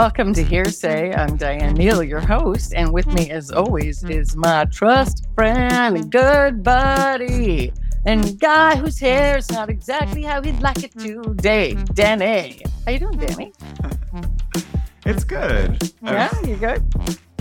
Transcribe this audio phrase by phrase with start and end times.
[0.00, 1.14] Welcome to Hearsay.
[1.14, 6.10] I'm Diane Neal, your host, and with me, as always, is my trust friend and
[6.10, 7.70] good buddy,
[8.06, 12.62] and guy whose hair is not exactly how he'd like it today, Danny.
[12.86, 13.52] How you doing, Danny?
[15.04, 15.92] It's good.
[16.02, 16.82] Yeah, you good?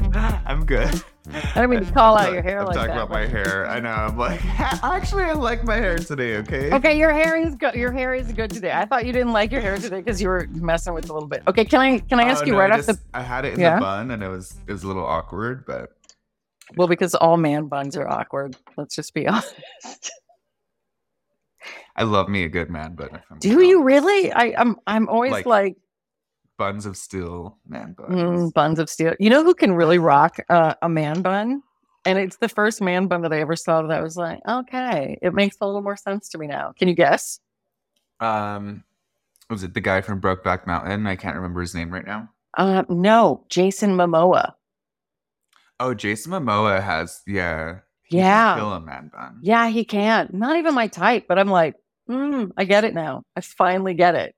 [0.13, 1.01] I'm good.
[1.33, 2.89] I don't mean to call out your hair like that.
[2.89, 3.03] I'm like talking that.
[3.03, 3.67] about my hair.
[3.67, 3.89] I know.
[3.89, 4.43] I'm like,
[4.83, 6.37] actually, I like my hair today.
[6.37, 6.73] Okay.
[6.73, 7.75] Okay, your hair is good.
[7.75, 8.71] Your hair is good today.
[8.71, 11.13] I thought you didn't like your hair today because you were messing with it a
[11.13, 11.43] little bit.
[11.47, 13.21] Okay, can I can I oh, ask Oh, you no, right I off the I
[13.21, 13.75] had it in Yeah?
[13.75, 15.91] the bun, and it was it was a little awkward, but
[16.75, 18.55] well because all man buns are awkward.
[18.77, 20.11] Let's just be honest.
[21.95, 23.21] I love me a good man bun.
[23.39, 23.85] Do you honest.
[23.85, 24.31] really?
[24.31, 25.77] I I'm I'm always Like, like,
[26.59, 28.13] buns of steel man buns?
[28.13, 29.15] mm, buns of steel.
[29.19, 31.63] You know who can really rock uh, a man bun?
[32.05, 35.17] And it's the first man bun that I ever saw that I was like, okay,
[35.21, 36.73] it makes a little more sense to me now.
[36.77, 37.39] Can you guess?
[38.19, 38.83] Um,
[39.49, 41.07] was it the guy from Brokeback Mountain?
[41.07, 42.29] I can't remember his name right now.
[42.57, 44.53] Uh, no, Jason Momoa.
[45.79, 47.79] Oh, Jason Momoa has yeah.
[48.09, 48.55] Yeah.
[48.55, 49.39] Kill a man bun.
[49.41, 50.29] Yeah, he can.
[50.33, 51.75] Not even my type, but I'm like,
[52.09, 53.23] mm, I get it now.
[53.35, 54.35] I finally get it.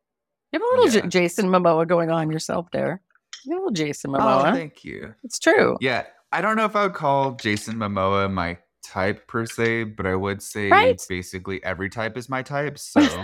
[0.51, 3.01] You have a little J- Jason Momoa going on yourself there.
[3.45, 4.53] You have a little Jason Oh, Momoa.
[4.53, 5.13] thank you.
[5.23, 5.77] it's true.
[5.81, 10.05] Yeah, I don't know if I would call Jason Momoa my type per se, but
[10.05, 11.01] I would say Right?
[11.07, 12.77] basically every type is my type.
[12.79, 13.15] So it's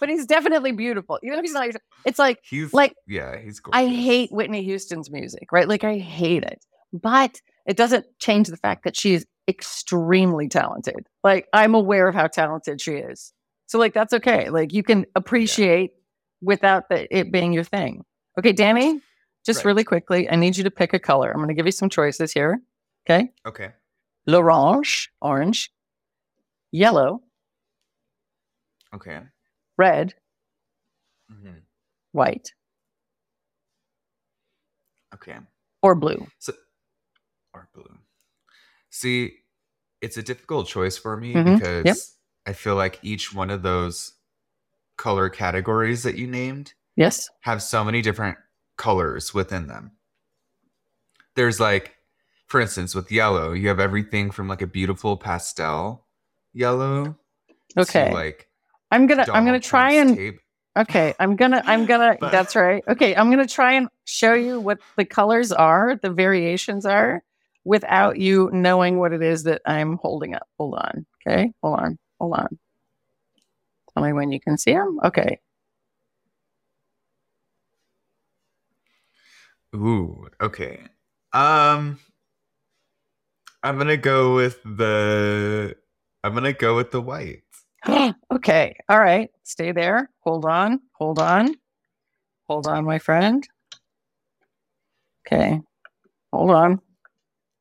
[0.00, 1.18] but he's definitely beautiful.
[1.22, 1.68] Even if he's not,
[2.04, 3.78] it's like He's Like, yeah, he's gorgeous.
[3.80, 5.68] I hate Whitney Houston's music, right?
[5.68, 11.06] Like I hate it, but it doesn't change the fact that she's extremely talented.
[11.24, 13.32] Like I'm aware of how talented she is,
[13.72, 14.50] so like that's okay.
[14.50, 15.92] Like you can appreciate
[16.42, 18.04] without the, it being your thing.
[18.38, 19.00] Okay, Danny,
[19.46, 19.64] just Right.
[19.64, 21.30] really quickly, I need you to pick a color.
[21.30, 22.60] I'm going to give you some choices here.
[23.06, 23.72] Okay, Okay.
[24.26, 25.72] l'orange, orange,
[26.70, 27.22] yellow,
[28.94, 29.22] Okay.
[29.78, 30.14] red,
[31.30, 31.62] Mhm.
[32.12, 32.52] white,
[35.14, 35.38] Okay.
[35.80, 36.26] or blue.
[36.40, 36.52] So
[37.54, 37.98] or blue.
[38.90, 39.38] See,
[40.02, 41.54] it's a difficult choice for me Mhm.
[41.56, 41.96] because Yep.
[42.46, 44.12] I feel like each one of those
[44.96, 47.28] color categories that you named Yes.
[47.40, 48.36] have so many different
[48.76, 49.92] colors within them.
[51.34, 51.94] There's like,
[52.46, 56.06] for instance, with yellow, you have everything from like a beautiful pastel
[56.52, 57.16] yellow
[57.78, 58.08] Okay.
[58.08, 58.48] to like
[58.90, 60.40] I'm gonna I'm gonna try Trump's and tape.
[60.76, 62.82] Okay, I'm gonna I'm gonna But- that's right.
[62.88, 67.22] Okay, I'm gonna try and show you what the colors are, the variations are,
[67.64, 70.46] without you knowing what it is that I'm holding up.
[70.58, 71.06] Hold on.
[71.26, 72.58] Okay, hold on, hold on.
[73.92, 75.00] Tell me when you can see them.
[75.04, 75.40] Okay.
[79.74, 80.84] Ooh, okay.
[81.32, 81.98] Um
[83.64, 85.74] I'm gonna go with the
[86.22, 87.42] I'm gonna go with the white.
[88.32, 88.76] okay.
[88.88, 89.30] All right.
[89.42, 90.08] Stay there.
[90.20, 90.80] Hold on.
[90.92, 91.56] Hold on.
[92.48, 93.48] Hold on, my friend.
[95.26, 95.60] Okay.
[96.32, 96.80] Hold on.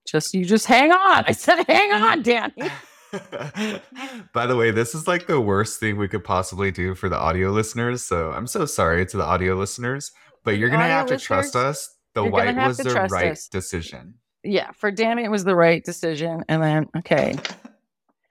[0.08, 1.24] Just you just hang on.
[1.28, 2.54] I said hang on, Danny.
[4.34, 7.18] By the way, this is like the worst thing we could possibly do for the
[7.18, 8.04] audio listeners.
[8.04, 10.12] So I'm so sorry to the audio listeners,
[10.44, 11.96] but you're gonna have to trust us.
[12.14, 13.48] The white was the right us.
[13.48, 14.16] decision.
[14.44, 16.44] yeah, for Danny, it was the right decision.
[16.50, 17.36] And then, okay,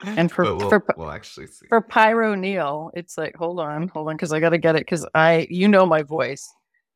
[0.03, 1.67] And for- we'll, for- we'll actually see.
[1.69, 4.81] for Pyro Neil, it's like, hold on, hold on, because I got to get it
[4.81, 6.47] because I, you know, my voice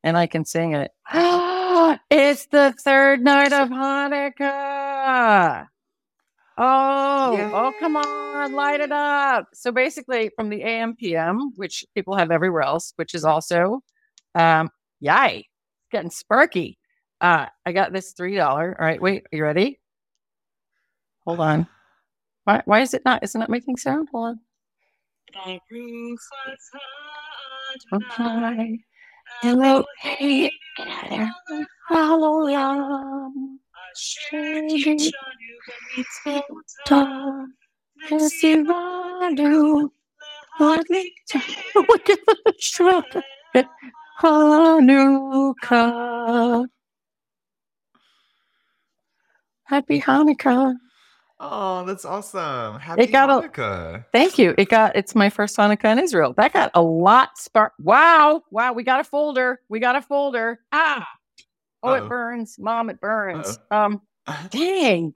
[0.02, 0.90] and I can sing it.
[2.10, 5.66] it's the third night of Hanukkah.
[6.56, 9.48] Oh, oh, come on, light it up.
[9.54, 13.80] So basically, from the AM PM, which people have everywhere else, which is also,
[14.36, 14.70] um,
[15.00, 15.48] yay,
[15.90, 16.78] getting sparky.
[17.20, 18.44] Uh, I got this $3.
[18.46, 19.80] All right, wait, are you ready?
[21.26, 21.66] Hold on.
[22.44, 23.22] Why, why is it not?
[23.24, 24.08] Isn't it not making sound?
[24.12, 24.40] Hold on.
[27.92, 28.78] Okay.
[29.42, 29.84] Hello.
[30.00, 31.10] Hey, get out of
[31.48, 31.66] there.
[31.88, 33.30] Hallelujah.
[38.10, 39.92] Yes, you are do.
[40.60, 40.90] Look
[42.10, 43.06] at the truck.
[44.20, 45.56] Hanukkah.
[49.64, 50.74] Happy Hanukkah.
[51.40, 52.78] Oh, that's awesome.
[52.78, 54.04] Happy got a- Hanukkah.
[54.12, 54.54] Thank you.
[54.56, 56.32] It got it's my first Hanukkah in Israel.
[56.36, 57.72] That got a lot spark.
[57.78, 58.42] Wow.
[58.50, 58.72] Wow.
[58.72, 59.60] We got a folder.
[59.68, 60.60] We got a folder.
[60.72, 61.06] Ah.
[61.84, 62.04] Oh, Uh-oh.
[62.06, 62.56] it burns.
[62.58, 63.58] Mom, it burns.
[63.70, 64.00] Um,
[64.50, 65.12] dang.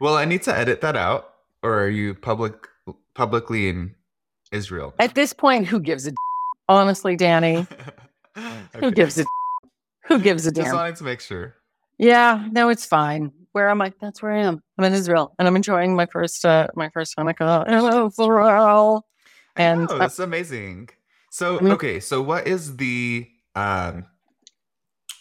[0.00, 1.30] well, I need to edit that out.
[1.62, 2.54] Or are you public
[3.14, 3.94] publicly in
[4.50, 4.94] Israel?
[4.98, 6.16] At this point, who gives a d-
[6.68, 7.66] honestly, Danny?
[8.80, 9.28] Who gives a d-
[10.08, 10.74] who gives a Just damn?
[10.74, 11.54] wanting to make sure.
[11.98, 13.30] Yeah, no, it's fine.
[13.52, 13.92] Where am I?
[14.00, 14.62] That's where I am.
[14.78, 19.06] I'm in Israel, and I'm enjoying my first uh my first Hanukkah in Israel.
[19.56, 20.88] And oh, uh, that's amazing.
[21.30, 24.06] So I mean- okay, so what is the um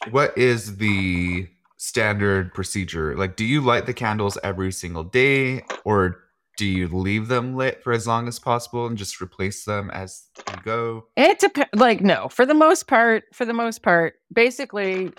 [0.09, 3.15] what is the standard procedure?
[3.15, 6.23] Like, do you light the candles every single day, or
[6.57, 10.27] do you leave them lit for as long as possible and just replace them as
[10.35, 11.07] you go?
[11.15, 11.69] It depends.
[11.73, 15.11] Like, no, for the most part, for the most part, basically,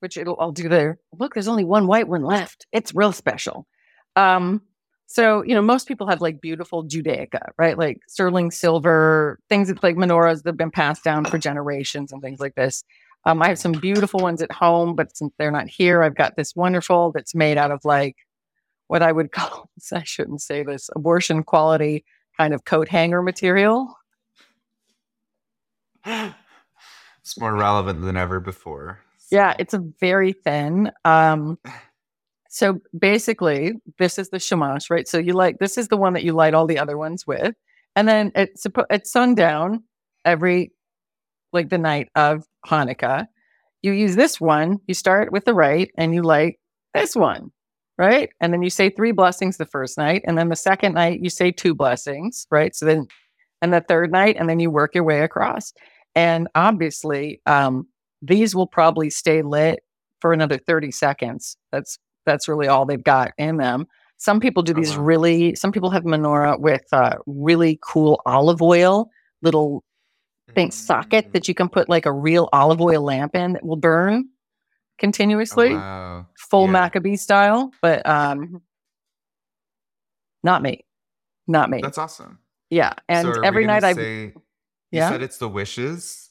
[0.00, 0.98] which it'll, I'll do there.
[1.18, 2.66] Look, there's only one white one left.
[2.72, 3.66] It's real special.
[4.16, 4.62] Um,
[5.06, 7.78] so, you know, most people have like beautiful Judaica, right?
[7.78, 12.20] Like sterling silver, things that like menorahs that have been passed down for generations and
[12.22, 12.84] things like this.
[13.24, 16.36] Um, I have some beautiful ones at home, but since they're not here, I've got
[16.36, 18.16] this wonderful that's made out of like
[18.86, 22.04] what I would call, I shouldn't say this, abortion quality
[22.36, 23.94] kind of coat hanger material.
[26.04, 29.00] It's more relevant than ever before.
[29.30, 30.90] Yeah, it's a very thin.
[31.04, 31.58] Um,
[32.48, 35.06] so basically, this is the shamash, right?
[35.06, 37.54] So you like this is the one that you light all the other ones with,
[37.94, 39.82] and then it's at sundown
[40.24, 40.72] every
[41.52, 43.26] like the night of Hanukkah.
[43.82, 44.78] You use this one.
[44.86, 46.58] You start with the right, and you light
[46.94, 47.50] this one,
[47.96, 48.30] right?
[48.40, 51.30] And then you say three blessings the first night, and then the second night you
[51.30, 52.74] say two blessings, right?
[52.74, 53.06] So then,
[53.62, 55.72] and the third night, and then you work your way across.
[56.14, 57.86] And obviously, um,
[58.22, 59.80] these will probably stay lit
[60.20, 61.56] for another 30 seconds.
[61.72, 63.86] That's that's really all they've got in them.
[64.18, 65.04] Some people do these wow.
[65.04, 69.08] really some people have menorah with uh, really cool olive oil,
[69.42, 69.84] little
[70.54, 71.32] think socket Mm.
[71.32, 74.30] that you can put like a real olive oil lamp in that will burn Oh,
[74.98, 76.26] continuously, wow.
[76.50, 76.70] full Yeah.
[76.72, 78.62] Maccabee style, but um
[80.42, 80.84] not me.
[81.46, 81.80] Not me.
[81.82, 82.38] That's awesome.
[82.70, 82.92] yeah.
[83.08, 84.32] And So every night I say, you
[84.90, 85.10] Yeah.
[85.10, 86.30] said it's the wishes.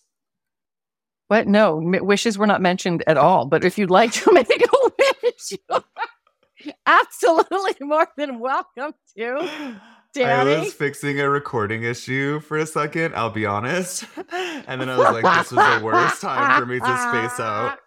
[1.27, 1.47] What?
[1.47, 3.45] No, m- wishes were not mentioned at all.
[3.45, 4.89] But if you'd like to make a
[5.23, 5.51] wish,
[6.59, 9.79] you're absolutely more than welcome to.
[10.25, 14.05] I was fixing a recording issue for a second, I'll be honest.
[14.69, 17.79] And then I was like, this was the worst time for me to space out.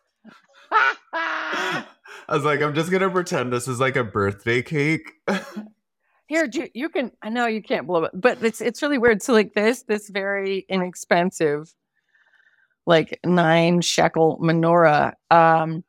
[1.12, 1.84] I
[2.30, 5.12] was like, I'm just gonna pretend this is like a birthday cake.
[6.26, 7.10] Here, you, you can.
[7.22, 9.20] I know you can't blow it, but it's it's really weird.
[9.20, 11.74] So like this, this very inexpensive,
[12.86, 15.14] like nine shekel menorah.
[15.30, 15.84] Um,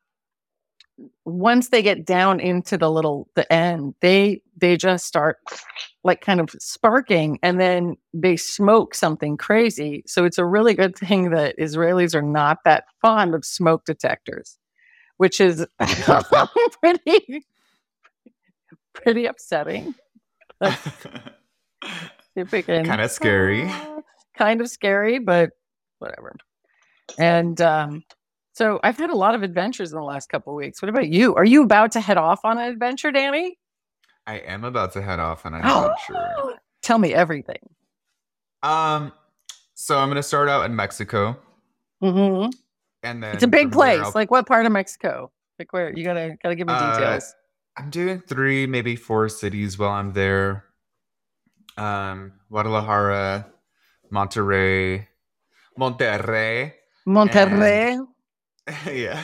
[1.24, 5.38] once they get down into the little the end, they they just start
[6.04, 10.02] like kind of sparking, and then they smoke something crazy.
[10.06, 14.58] So it's a really good thing that Israelis are not that fond of smoke detectors,
[15.16, 15.66] which is
[16.82, 17.44] pretty
[18.94, 19.94] pretty upsetting.
[22.84, 23.70] Kind of scary.
[24.36, 25.50] kind of scary, but
[25.98, 26.34] whatever.
[27.18, 28.04] And um,
[28.52, 30.80] so I've had a lot of adventures in the last couple of weeks.
[30.82, 31.34] What about you?
[31.34, 33.58] Are you about to head off on an adventure, Danny?
[34.26, 36.58] I am about to head off on an adventure.
[36.82, 37.58] Tell me everything.
[38.62, 39.12] Um,
[39.74, 41.36] so I'm gonna start out in Mexico,
[42.00, 42.46] hmm
[43.04, 44.00] and then It's a big place.
[44.00, 45.32] I'll- Like what part of Mexico?
[45.58, 45.92] Like where?
[45.96, 47.34] You gotta gotta give me Uh, details.
[47.76, 50.64] I'm doing three, maybe four cities while I'm there.
[51.78, 53.46] Um, Guadalajara,
[54.12, 55.06] Monterrey,
[55.78, 56.74] Monterrey,
[57.08, 58.06] Monterrey,
[58.86, 59.22] yeah,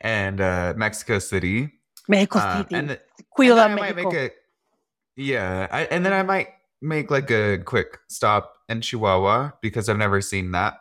[0.00, 1.72] and uh, Mexico City.
[2.08, 2.74] Mexico Uh, City.
[2.74, 3.00] and, th-
[3.38, 4.10] Cuida and then I might Mexico.
[4.12, 4.34] make a
[5.16, 6.48] yeah, I, and then I might
[6.80, 10.74] make like a quick stop in Chihuahua because I've never seen that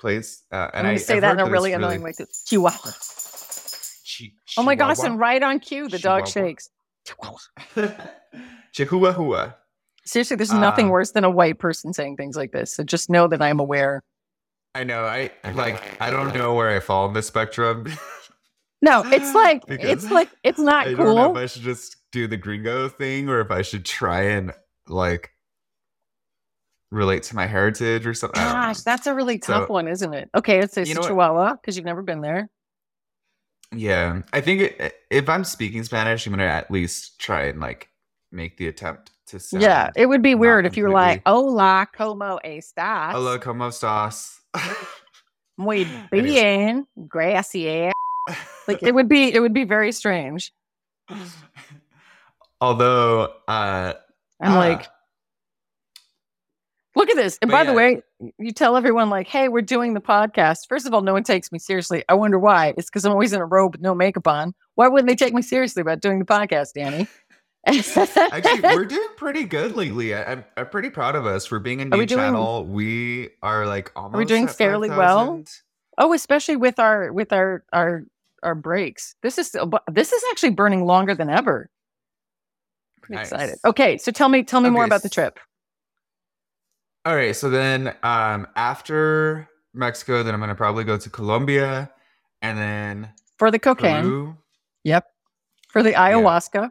[0.00, 0.42] place.
[0.52, 2.26] Uh, I'm and I say I've that in a really annoying way too.
[2.46, 2.90] Chihuahua.
[2.90, 4.98] Chi- Oh my gosh!
[5.00, 6.68] And right on cue, the dog shakes.
[8.72, 9.52] Chihuahua.
[10.04, 12.74] Seriously, there's nothing Um, worse than a white person saying things like this.
[12.74, 14.02] So just know that I'm aware.
[14.74, 15.04] I know.
[15.04, 16.00] I like.
[16.00, 17.86] I don't know where I fall on the spectrum.
[18.80, 21.36] No, it's like it's like it's not I don't know cool.
[21.36, 24.52] if I should just do the gringo thing or if I should try and
[24.86, 25.32] like
[26.92, 28.40] relate to my heritage or something.
[28.40, 28.52] I know.
[28.52, 30.30] Gosh, that's a really tough So- one, isn't it?
[30.32, 31.02] Okay, it's, it's You know?
[31.02, 32.48] Chihuahua because you've never been there.
[33.74, 37.88] Yeah, I think it, if I'm speaking Spanish, I'm gonna at least try and like
[38.30, 39.60] make the attempt to sound.
[39.64, 43.66] yeah, it would be weird if you were like, completely- "Hola, como estás?" Hola, cómo
[43.68, 44.37] estás?
[45.58, 47.92] Muy bien, gracias.
[48.66, 50.52] Like it would be, it would be very strange.
[52.60, 53.94] Although, uh,
[54.40, 54.86] I'm ah, like,
[56.94, 57.38] look at this.
[57.40, 58.02] And by the way,
[58.38, 61.52] you tell everyone like, "Hey, we're doing the podcast." First of all, no one takes
[61.52, 62.04] me seriously.
[62.08, 62.74] I wonder why.
[62.76, 64.54] It's because I'm always in a robe with no makeup on.
[64.74, 67.06] Why wouldn't they take me seriously about doing the podcast, Danny?
[68.16, 70.14] Actually, we're doing pretty good lately.
[70.14, 72.64] I, I'm, I'm pretty proud of us for being a new we doing- channel.
[72.64, 74.14] We are like almost.
[74.14, 75.42] Are we doing at fairly well?
[75.98, 78.04] Oh, especially with our with our our
[78.42, 79.14] our breaks.
[79.22, 81.70] This is bu- this is actually burning longer than ever.
[83.02, 83.50] Pretty excited.
[83.50, 83.64] Nice.
[83.64, 85.38] Okay, so tell me tell me more about the trip.
[87.04, 91.90] All right, so then um, after Mexico, then I'm gonna probably go to Colombia,
[92.42, 94.02] and then For the cocaine.
[94.02, 94.36] Peru.
[94.84, 95.06] Yep.
[95.70, 96.70] For the ayahuasca.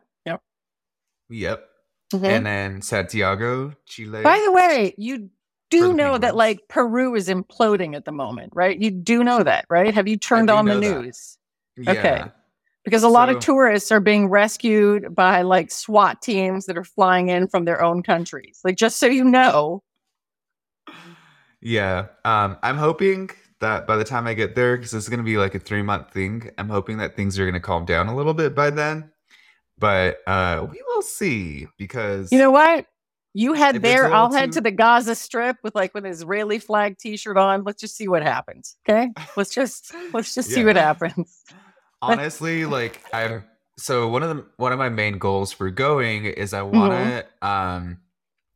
[1.29, 1.67] Yep.
[2.13, 2.23] Mhm.
[2.23, 4.21] And then Santiago, Chile.
[4.23, 5.29] By the way, you
[5.69, 8.79] do know that like Peru is imploding at the moment, right?
[8.79, 9.93] You do know that, right?
[9.93, 11.37] Have you turned on the news?
[11.75, 11.91] yeah.
[11.91, 12.23] okay.
[12.85, 17.27] Because a lot of tourists are being rescued by like SWAT teams that are flying
[17.27, 18.61] in from their own countries.
[18.63, 19.83] Like just so you know.
[21.61, 22.05] Yeah.
[22.23, 23.29] Um, I'm hoping
[23.59, 25.59] that by the time I get there, because this is going to be like a
[25.59, 28.55] three month thing, I'm hoping that things are going to calm down a little bit
[28.55, 29.11] by then.
[29.77, 32.85] But uh, we will see because You know what?
[33.33, 36.05] You head If it's a there, I'll head to the Gaza Strip with like an
[36.05, 37.63] Israeli flag T-shirt on.
[37.63, 38.75] Let's just see what happens.
[38.89, 41.43] Okay, let's just let's just see what happens.
[42.01, 43.43] honestly, like i'm
[43.77, 47.47] so one of the one of my main goals for going is I want to
[47.47, 47.99] um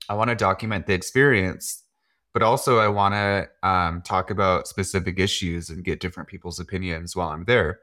[0.09, 1.83] I want to document the experience,
[2.33, 7.15] but also I want to um talk about specific issues and get different people's opinions
[7.15, 7.81] while I'm there.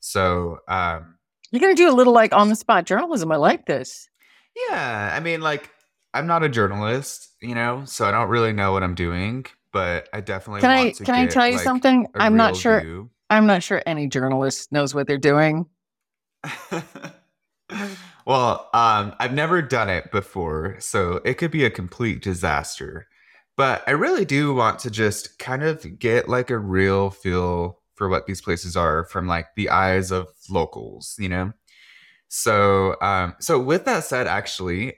[0.00, 1.16] So um
[1.50, 3.32] You're gonna do a little like on the spot journalism.
[3.32, 4.08] I like this.
[4.68, 5.70] Yeah, I mean, like,
[6.14, 10.08] I'm not a journalist, you know, so I don't really know what I'm doing, but
[10.12, 12.06] I definitely Can want I to can I tell you like, something?
[12.14, 12.80] I'm not sure.
[12.80, 13.10] view.
[13.28, 15.66] I'm not sure any journalist knows what they're doing.
[18.26, 23.06] well, um, I've never done it before, so it could be a complete disaster.
[23.56, 28.08] But I really do want to just kind of get like a real feel for
[28.08, 31.52] what these places are from like the eyes of locals, you know?
[32.28, 34.94] So, um, so with that said, actually,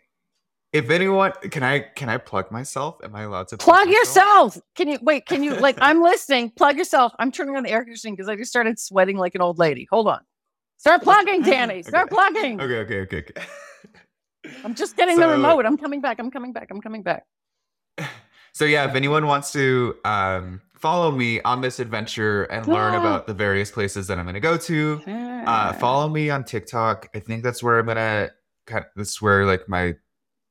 [0.72, 3.00] if anyone can I can I plug myself?
[3.02, 3.98] Am I allowed to Plug myself?
[4.54, 4.58] yourself.
[4.76, 5.26] Can you wait?
[5.26, 5.78] Can you like?
[5.80, 6.50] I'm listening.
[6.50, 7.12] Plug yourself.
[7.18, 9.88] I'm turning on the air conditioning because I just started sweating like an old lady.
[9.90, 10.20] Hold on.
[10.76, 11.82] Start plugging, Danny.
[11.82, 12.14] Start Okay.
[12.14, 12.60] plugging.
[12.60, 13.42] Okay, okay, okay, okay.
[14.64, 15.66] I'm just getting the remote.
[15.66, 16.20] I'm coming back.
[16.20, 16.68] I'm coming back.
[16.70, 17.24] I'm coming back.
[18.54, 22.98] So yeah, if anyone wants to um, follow me on this adventure and learn Ah.
[23.00, 25.00] about the various places that I'm going to go to,
[25.46, 27.08] uh, follow me on TikTok.
[27.14, 28.30] I think that's where I'm gonna.
[28.66, 29.94] Kind that's where like my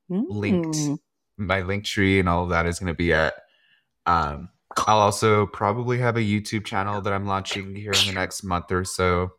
[0.09, 0.99] linked Mm.
[1.37, 3.33] my Linktree and all of that is going to be at.
[4.05, 4.49] Um,
[4.87, 8.71] I'll also probably have a YouTube channel that I'm launching here in the next month
[8.71, 9.31] or so.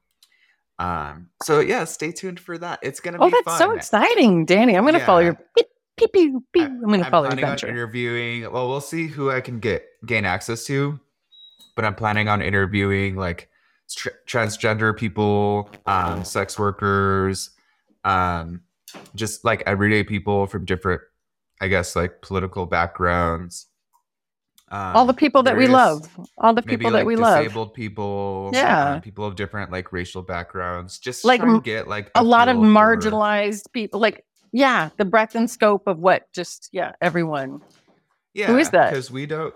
[0.78, 2.78] Um, so yeah, stay tuned for that.
[2.82, 3.24] It's gonna be.
[3.24, 3.58] Oh, that's fun.
[3.58, 4.74] so exciting, Danny.
[4.76, 5.32] I'm going to follow Yeah.
[5.56, 6.32] your beep, beep.
[6.62, 7.66] I- I'm going to follow your adventure.
[7.68, 8.52] I'm planning on interviewing.
[8.52, 10.98] Well, we'll see who I can get gain access to,
[11.76, 13.48] but I'm planning on interviewing like
[13.90, 17.50] tr- transgender people, um, sex workers,
[18.04, 18.62] um,
[19.14, 21.00] just like everyday people from different,
[21.60, 23.66] I guess, like political backgrounds.
[24.70, 26.08] Um, All the people that we love.
[26.38, 27.42] All the Maybe people like that we love.
[27.44, 28.94] disabled people, Yeah.
[28.94, 32.10] um, people of different like racial backgrounds, just Like, like try and m- get like
[32.14, 34.00] A lot of marginalized people.
[34.00, 37.60] Like, yeah, the breadth and scope of what just, yeah, everyone.
[38.34, 38.90] Yeah, Who is that?
[38.90, 39.54] Because we don't,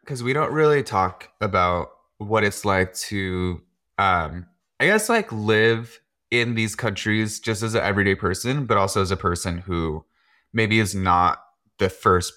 [0.00, 3.60] because we don't really talk about what it's like to,
[3.98, 4.46] um,
[4.80, 6.00] I guess, like live
[6.30, 10.04] in these countries just as an everyday person, but also as a person who
[10.52, 11.42] maybe is not
[11.78, 12.32] the first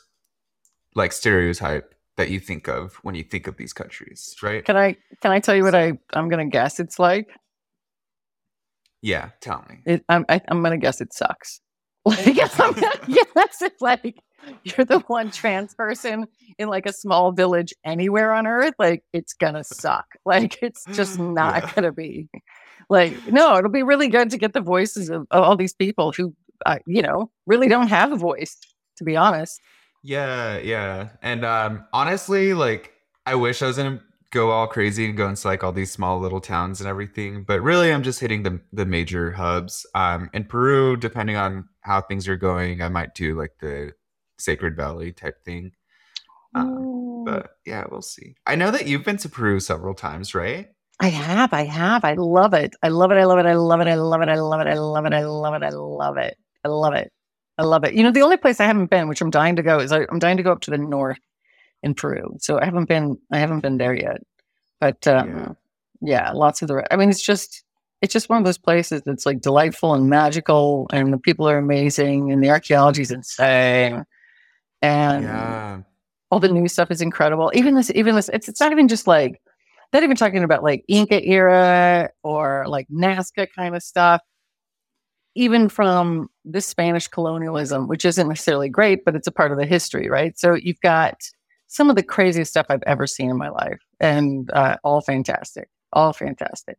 [0.95, 4.63] like stereotype that you think of when you think of these countries, right?
[4.65, 7.29] Can I can I tell you what I I'm gonna guess it's like?
[9.01, 9.81] Yeah, tell me.
[9.85, 11.61] It, I'm I, I'm gonna guess it sucks.
[12.09, 14.15] Like gonna it's like
[14.63, 16.27] you're the one trans person
[16.59, 18.73] in like a small village anywhere on earth.
[18.77, 20.05] Like it's gonna suck.
[20.25, 21.71] Like it's just not Yeah.
[21.75, 22.29] gonna be.
[22.89, 26.11] Like no, it'll be really good to get the voices of, of all these people
[26.11, 26.35] who,
[26.65, 28.57] uh, you know, really don't have a voice.
[28.97, 29.59] To be honest,
[30.03, 31.09] Yeah, yeah.
[31.21, 32.93] And um honestly, like
[33.25, 34.01] I wish I was gonna
[34.35, 37.61] go all crazy and go into like all these small little towns and everything, but
[37.61, 39.85] really I'm just hitting the the major hubs.
[39.95, 43.93] Um in Peru, depending on how things are going, I might do like the
[44.37, 45.71] Sacred Valley type thing.
[46.53, 48.35] Um, but yeah, we'll see.
[48.45, 50.69] I know that you've been to Peru several times, right?
[50.99, 52.05] I have, I have.
[52.05, 52.73] I love it.
[52.81, 53.17] I love it.
[53.17, 53.45] I love it.
[53.45, 53.87] I love it.
[53.87, 54.29] I love it.
[54.29, 54.67] I love it.
[54.67, 55.13] I love it.
[55.13, 55.63] I love it.
[55.63, 56.37] I love it.
[56.63, 57.11] I love it.
[57.57, 57.93] I love it.
[57.93, 60.05] You know, the only place I haven't been, which I'm dying to go, is I,
[60.09, 61.19] I'm dying to go up to the north
[61.85, 62.35] in Peru.
[62.39, 64.21] So I haven't been, I haven't been there yet.
[64.81, 65.29] But um,
[66.01, 66.27] Yeah.
[66.27, 66.31] yeah.
[66.31, 66.83] lots of the.
[66.91, 67.63] I mean, it's just,
[68.01, 71.57] it's just one of those places that's like delightful and magical, and the people are
[71.57, 74.03] amazing, and the archaeology is insane,
[74.81, 75.79] and yeah.
[76.29, 77.51] all the new stuff is incredible.
[77.55, 79.41] Even this, even this, it's it's not even just like
[79.93, 84.21] not even talking about like Inca era or like Nazca kind of stuff.
[85.35, 89.65] Even from this Spanish colonialism, which isn't necessarily great, but it's a part of the
[89.65, 90.37] history, right?
[90.37, 91.15] So you've got
[91.67, 95.69] some of the craziest stuff I've ever seen in my life, and uh, all fantastic,
[95.93, 96.77] all fantastic.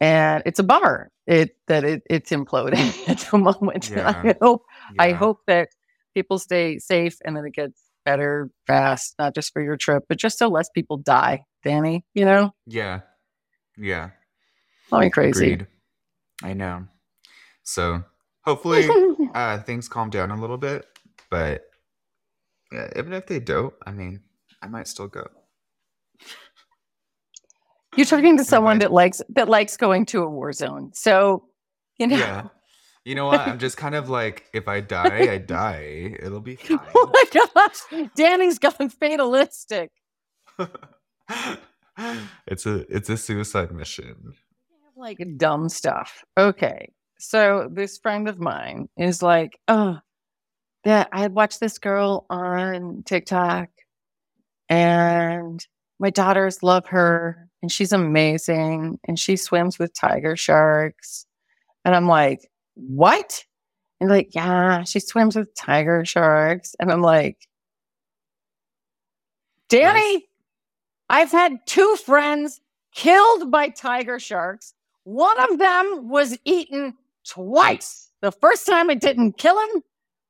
[0.00, 3.90] And it's a bummer it that it, it's imploding at the moment.
[3.94, 4.22] Yeah.
[4.24, 4.64] I hope
[4.98, 5.68] I hope that
[6.14, 10.18] people stay safe and that it gets better fast, not just for your trip, but
[10.18, 12.04] just so less people die, Danny.
[12.14, 13.00] You know, Yeah.
[13.76, 14.10] Yeah.
[14.90, 15.52] me crazy.
[15.52, 15.66] Agreed.
[16.42, 16.86] I know.
[17.64, 18.02] So
[18.44, 18.88] hopefully
[19.34, 20.86] uh things calm down a little bit.
[21.30, 21.67] But
[22.72, 24.20] yeah, even if they don't, I mean,
[24.62, 25.26] I might still go.
[27.96, 30.90] You're talking to someone that likes that likes going to a war zone.
[30.94, 31.44] So,
[31.98, 32.48] you know, Yeah.
[33.04, 33.40] You know what?
[33.40, 36.14] I'm just kind of like, if I die, I die.
[36.20, 36.78] It'll be fine.
[36.94, 39.90] oh my gosh, Danny's gone fatalistic.
[42.46, 44.34] it's a it's a suicide mission.
[44.96, 46.22] like dumb stuff.
[46.36, 46.92] Okay.
[47.18, 49.98] So this friend of mine is like, oh,
[50.84, 53.68] that I had watched this girl on TikTok
[54.68, 55.64] and
[55.98, 61.26] my daughters love her and she's amazing and she swims with tiger sharks.
[61.84, 63.44] And I'm like, what?
[64.00, 66.76] And like, yeah, she swims with tiger sharks.
[66.78, 67.48] And I'm like,
[69.68, 70.28] Danny,
[71.10, 72.60] I've had two friends
[72.94, 74.74] killed by tiger sharks.
[75.04, 76.94] One of them was eaten
[77.26, 78.10] twice.
[78.20, 79.82] The first time it didn't kill him,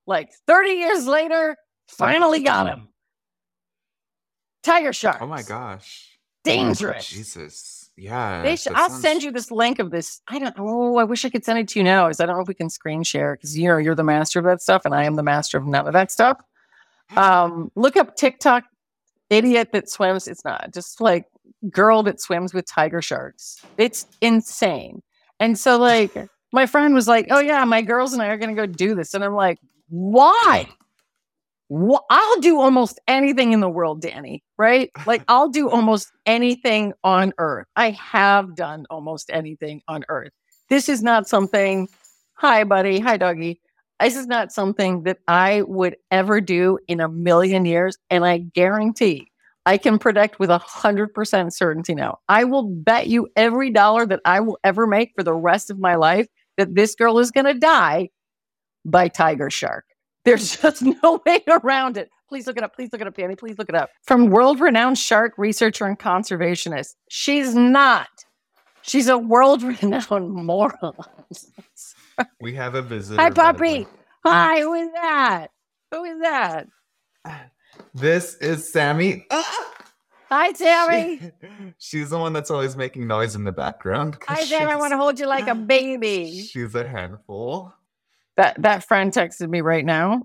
[0.09, 1.55] like 30 years later,
[1.87, 2.87] finally got him.
[4.63, 5.19] Tiger sharks.
[5.21, 6.17] Oh my gosh.
[6.43, 7.07] Dangerous.
[7.07, 7.89] Jesus.
[7.95, 8.41] Yeah.
[8.41, 10.21] They should, that I'll sounds- send you this link of this.
[10.27, 10.55] I don't.
[10.57, 12.07] Oh, I wish I could send it to you now.
[12.07, 14.39] Is I don't know if we can screen share because you know you're the master
[14.39, 16.41] of that stuff, and I am the master of none of that stuff.
[17.15, 18.63] Um, look up TikTok
[19.29, 20.27] idiot that swims.
[20.27, 21.25] It's not just like
[21.69, 23.61] girl that swims with tiger sharks.
[23.77, 25.01] It's insane.
[25.39, 26.15] And so like
[26.51, 29.13] my friend was like, "Oh yeah, my girls and I are gonna go do this,"
[29.13, 29.57] and I'm like,
[29.89, 30.67] "Why?"
[31.71, 34.89] Wh- I'll do almost anything in the world, Danny, right?
[35.05, 37.67] Like, I'll do almost anything on earth.
[37.75, 40.31] I have done almost anything on earth.
[40.69, 41.87] This is not something,
[42.33, 43.61] hi, buddy, hi, doggy.
[43.99, 47.97] This is not something that I would ever do in a million years.
[48.09, 49.31] And I guarantee
[49.65, 52.19] I can predict with a 100% certainty now.
[52.29, 55.79] I will bet you every dollar that I will ever make for the rest of
[55.79, 58.09] my life that this girl is going to die
[58.85, 59.85] by tiger shark.
[60.25, 62.09] There's just no way around it.
[62.27, 62.75] Please look it up.
[62.75, 63.35] Please look it up, Danny.
[63.35, 63.89] Please look it up.
[64.03, 66.95] From world renowned shark researcher and conservationist.
[67.09, 68.07] She's not.
[68.83, 70.93] She's a world renowned moron.
[72.41, 73.21] We have a visitor.
[73.21, 73.87] Hi, puppy.
[74.25, 75.47] Hi, who is that?
[75.91, 76.67] Who is that?
[77.93, 79.25] This is Sammy.
[79.31, 81.17] Hi, Sammy.
[81.19, 81.31] She-
[81.77, 84.17] she's the one that's always making noise in the background.
[84.27, 84.71] Hi, Sammy.
[84.71, 86.41] I want to hold you like a baby.
[86.41, 87.73] She's a handful.
[88.39, 90.21] That that friend texted me right now.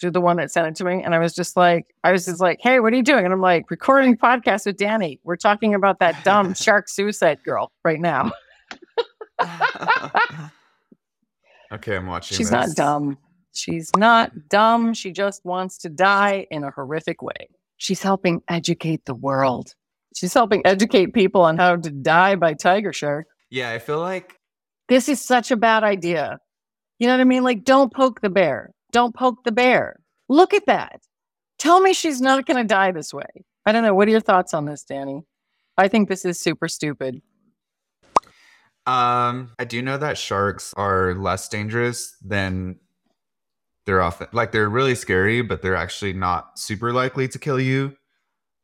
[0.00, 2.24] To the one that sent it to me, and I was just like, I was
[2.24, 5.20] just like, "Hey, what are you doing?" And I'm like, "Recording podcast with Danny.
[5.22, 8.32] We're talking about that dumb shark suicide girl right now.
[11.72, 12.38] okay, I'm watching.
[12.38, 13.18] She's not dumb.
[13.52, 14.94] She's not dumb.
[14.94, 17.50] She just wants to die in a horrific way.
[17.76, 19.74] She's helping educate the world.
[20.16, 23.26] She's helping educate people on how to die by tiger shark.
[23.50, 24.36] Yeah, I feel like
[24.88, 26.38] This is such a bad idea.
[27.00, 27.42] You know what I mean?
[27.42, 28.72] Like, don't poke the bear.
[28.92, 29.98] Don't poke the bear.
[30.28, 31.00] Look at that.
[31.58, 33.44] Tell me she's not going to die this way.
[33.66, 33.94] I don't know.
[33.94, 35.24] What are your thoughts on this, Danny?
[35.76, 37.22] I think this is super stupid.
[38.86, 42.80] um I do know that sharks are less dangerous than
[43.86, 47.96] they're often like they're really scary, but they're actually not super likely to kill you.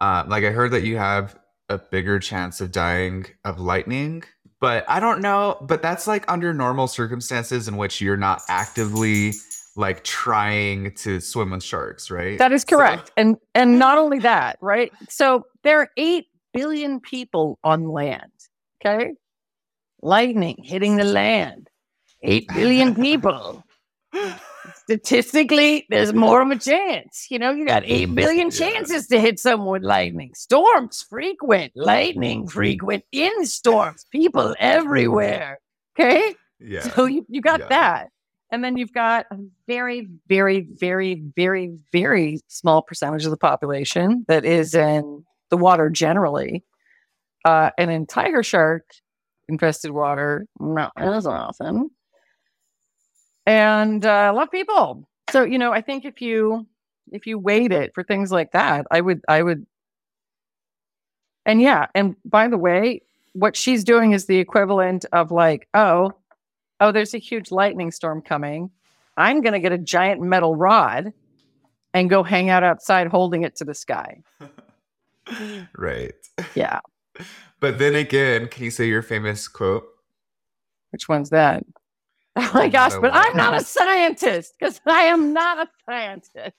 [0.00, 4.24] Uh, like I heard that you have a bigger chance of dying of lightning,
[4.60, 5.56] but I don't know.
[5.60, 9.32] But that's like under normal circumstances in which you're not actively
[9.76, 12.38] like trying to swim with sharks, right?
[12.38, 13.10] That is So- correct.
[13.16, 14.90] And and not only that, right?
[15.08, 18.30] So there are 8 billion people on land.
[18.84, 19.12] Okay?
[20.02, 21.68] Lightning hitting the land.
[22.22, 23.62] 8 billion people.
[24.88, 27.26] Statistically, there's more of a chance.
[27.28, 30.30] You know, you got 8 billion chances to hit someone with lightning.
[30.34, 35.58] Storms frequent, lightning frequent in storms, people everywhere.
[35.98, 36.36] Okay?
[36.60, 36.82] yeah.
[36.82, 37.68] So you, you got Yeah.
[37.68, 38.08] that.
[38.52, 44.24] And then you've got a very, very, very, very, very small percentage of the population
[44.28, 46.62] that is in the water generally.
[47.44, 48.84] Uh, and in tiger shark
[49.48, 51.90] infested water, not as often.
[53.46, 55.08] And uh, of people.
[55.30, 56.66] So, you know, I think if you
[57.12, 59.66] if you weight it for things like that, I would I would
[61.46, 66.12] and yeah, and by the way, what she's doing is the equivalent of like, oh,
[66.80, 68.70] oh, there's a huge lightning storm coming.
[69.16, 71.12] I'm going to get a giant metal rod
[71.94, 74.22] and go hang out outside holding it to the sky.
[75.78, 76.14] right.
[76.54, 76.80] Yeah.
[77.60, 79.86] But then again, can you say your famous quote?
[80.90, 81.64] Which one's that?
[82.38, 86.52] Oh my gosh, but I'm not a scientist because I am not a scientist.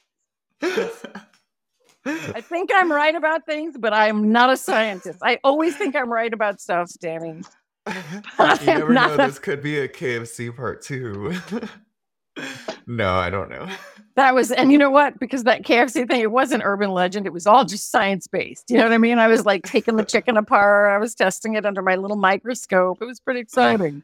[2.06, 5.20] I think I'm right about things, but I'm not a scientist.
[5.22, 7.42] I always think I'm right about stuff, Danny.
[7.88, 7.94] you
[8.66, 9.14] never know.
[9.14, 11.34] a- This could be a KFC part two.
[12.88, 13.68] no, I don't know.
[14.16, 15.20] That was, and you know what?
[15.20, 17.26] Because that KFC thing, it wasn't urban legend.
[17.28, 18.66] It was all just science based.
[18.70, 19.20] You know what I mean?
[19.20, 20.92] I was like taking the chicken apart.
[20.92, 23.00] I was testing it under my little microscope.
[23.02, 24.04] It was pretty exciting.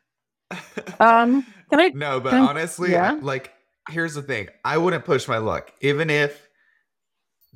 [0.99, 1.89] Um, can I?
[1.89, 3.17] no, but honestly, yeah?
[3.21, 3.53] like,
[3.89, 5.71] here's the thing I wouldn't push my luck.
[5.81, 6.47] Even if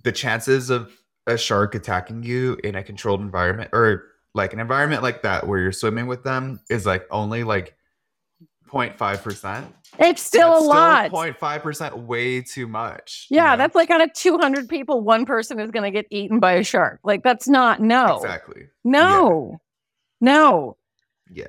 [0.03, 0.91] the chances of
[1.27, 5.59] a shark attacking you in a controlled environment or like an environment like that where
[5.59, 7.75] you're swimming with them is like only like
[8.69, 9.65] 0.5%.
[9.99, 11.11] It's still a lot.
[11.11, 13.27] 0.5% way too much.
[13.29, 13.57] yeah, you know?
[13.57, 16.63] that's like out of 200 people, one person is going to get eaten by a
[16.63, 16.99] shark.
[17.03, 18.67] Like, that's not, no, exactly.
[18.83, 19.59] no,
[20.21, 20.77] no.
[21.31, 21.45] Yeah.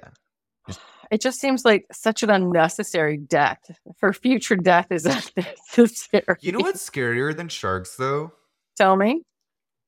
[1.10, 3.70] It just seems like such an unnecessary death.
[3.98, 6.36] For future death is unnecessary.
[6.40, 8.32] You know what's scarier than sharks though?
[8.76, 9.22] Tell me.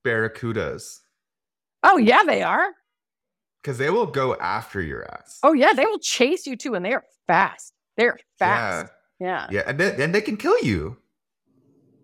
[0.03, 0.99] Barracudas.
[1.83, 2.67] Oh, yeah, they are.
[3.61, 5.39] Because they will go after your ass.
[5.43, 7.73] Oh, yeah, they will chase you too, and they are fast.
[7.97, 8.91] They're fast.
[9.19, 9.47] Yeah.
[9.51, 10.97] Yeah, and they, and they can kill you.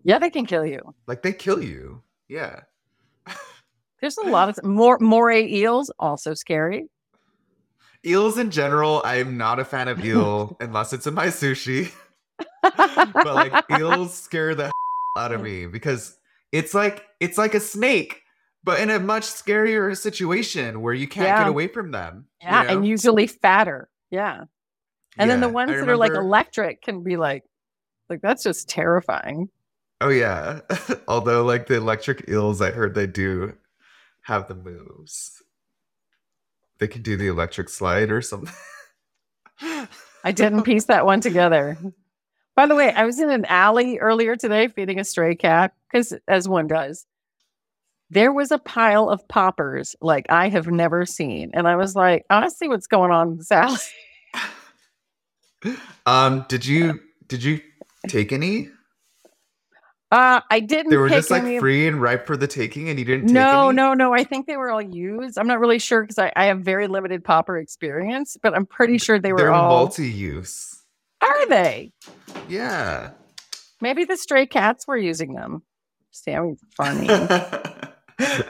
[0.04, 0.94] Yeah, they can kill you.
[1.06, 2.02] Like they kill you.
[2.28, 2.60] Yeah.
[4.00, 6.88] There's a lot of more moray eels, also scary.
[8.06, 11.92] Eels in general, I'm not a fan of eel unless it's in my sushi.
[12.62, 14.70] but like eels scare the
[15.16, 16.16] out of me because
[16.52, 18.22] it's like it's like a snake,
[18.62, 21.38] but in a much scarier situation where you can't Yeah.
[21.38, 22.26] get away from them.
[22.40, 22.68] you yeah, know?
[22.68, 23.88] and usually fatter.
[24.10, 24.44] Yeah.
[25.16, 27.44] And then the ones I that are like electric can be like
[28.08, 29.48] like that's just terrifying.
[30.00, 30.60] Oh yeah.
[31.08, 33.54] Although like the electric eels, I heard they do
[34.22, 35.42] have the moves.
[36.78, 38.54] They could do the electric slide or something.
[40.24, 41.76] I didn't piece that one together.
[42.54, 46.12] By the way, I was in an alley earlier today feeding a stray cat because,
[46.26, 47.06] as one does,
[48.10, 51.50] there was a pile of poppers like I have never seen.
[51.54, 53.78] And I was like, I see what's going on in this alley.
[56.06, 57.60] um, did you did you
[58.08, 58.70] take any?
[60.10, 62.98] Uh, I didn't They were just like any free and ripe for the taking, and
[62.98, 63.26] you didn't.
[63.26, 63.76] Take No, any?
[63.76, 64.14] no, no.
[64.14, 65.36] I think they were all used.
[65.38, 68.96] I'm not really sure because I, I have very limited popper experience, but I'm pretty
[68.98, 69.68] sure they were They're all.
[69.68, 70.82] multi-use.
[71.20, 71.92] Are they?
[72.48, 73.10] Yeah.
[73.82, 75.62] Maybe the stray cats were using them.
[76.10, 77.08] Sammy, funny.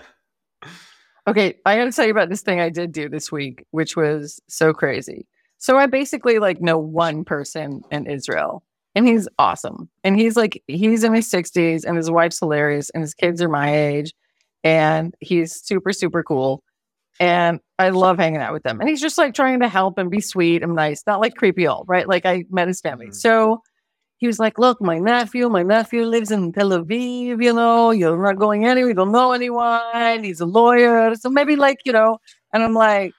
[1.27, 3.97] Okay, I got to tell you about this thing I did do this week, which
[3.99, 5.27] was so crazy.
[5.59, 8.62] So I basically like know one person in Israel,
[8.99, 9.89] and he's awesome.
[10.05, 13.49] And he's like he's in his 60s and his wife's hilarious and his kids are
[13.49, 14.13] my age
[14.65, 16.65] and he's super super cool.
[17.21, 18.81] And I love hanging out with them.
[18.81, 21.67] And he's just like trying to help and be sweet and nice, not like creepy
[21.69, 22.09] old, right?
[22.09, 23.09] Like I met his family.
[23.09, 23.15] Mhm.
[23.17, 23.63] So
[24.19, 28.23] he was like, Look, my nephew, my nephew lives in Tel Aviv, you know, you're
[28.23, 30.25] not going anywhere, you don't know anyone.
[30.25, 31.15] He's a lawyer.
[31.17, 32.19] So maybe like, you know,
[32.53, 33.15] and I'm like,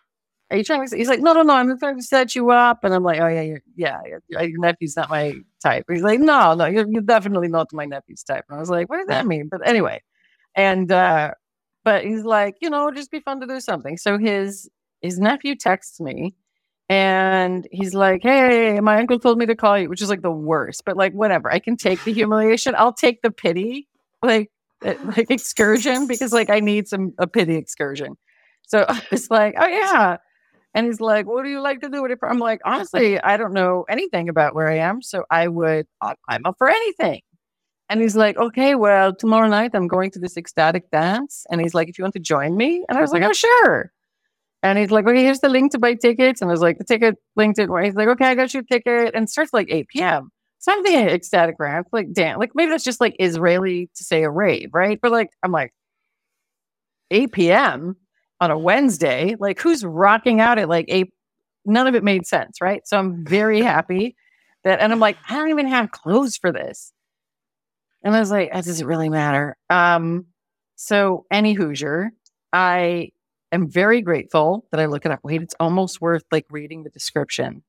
[0.52, 0.98] Are you trying to?
[0.98, 2.84] He's like, No, no, no, I'm trying to set you up.
[2.84, 5.86] And I'm like, Oh, yeah, you're, yeah, your, your nephew's not my type.
[5.90, 8.46] He's like, No, no, you're, you're definitely not my nephew's type.
[8.50, 9.48] And I was like, What does that mean?
[9.50, 10.02] But anyway,
[10.56, 11.32] and, uh,
[11.84, 13.98] but he's like, you know, just be fun to do something.
[13.98, 14.70] So his
[15.02, 16.36] his nephew texts me
[16.90, 20.32] and he's like, Hey, my uncle told me to call you, which is like the
[20.32, 21.52] worst, but like whatever.
[21.52, 22.76] I can take the humiliation.
[22.78, 23.88] I'll take the pity,
[24.24, 24.52] like
[24.86, 28.18] uh, like excursion, because like I need some a pity excursion.
[28.68, 30.18] So it's like, oh yeah.
[30.74, 32.20] And he's like, What do you like to do with it?
[32.22, 35.02] I'm like, honestly, I don't know anything about where I am.
[35.02, 37.22] So I would I'm up for anything.
[37.90, 41.46] And he's like, okay, well, tomorrow night I'm going to this ecstatic dance.
[41.50, 42.86] And he's like, if you want to join me.
[42.88, 43.92] And I was like, oh, sure.
[44.62, 46.42] And he's like, okay, here's the link to buy tickets.
[46.42, 47.70] And I was like, the ticket linked it.
[47.70, 49.16] Where he's like, okay, I got your ticket.
[49.16, 50.30] And starts like 8 p.m.
[50.60, 54.24] So I'm thinking ecstatic dance, like, damn, like maybe that's just like Israeli to say
[54.24, 55.00] a rave, right?
[55.02, 55.74] But like, I'm like,
[57.12, 57.96] 8 p.m.
[58.42, 61.12] on a Wednesday, like who's rocking out at like 8?
[61.66, 62.88] None of it made sense, right?
[62.88, 64.16] So I'm very happy
[64.64, 66.94] that, and I'm like, I don't even have clothes for this.
[68.04, 69.58] And I was like, that doesn't really matter.
[69.70, 70.28] Um,
[70.76, 72.12] so any Hoosier,
[72.54, 73.10] I
[73.52, 75.20] am very grateful that I look it up.
[75.24, 77.64] Wait, it's almost worth like reading the description.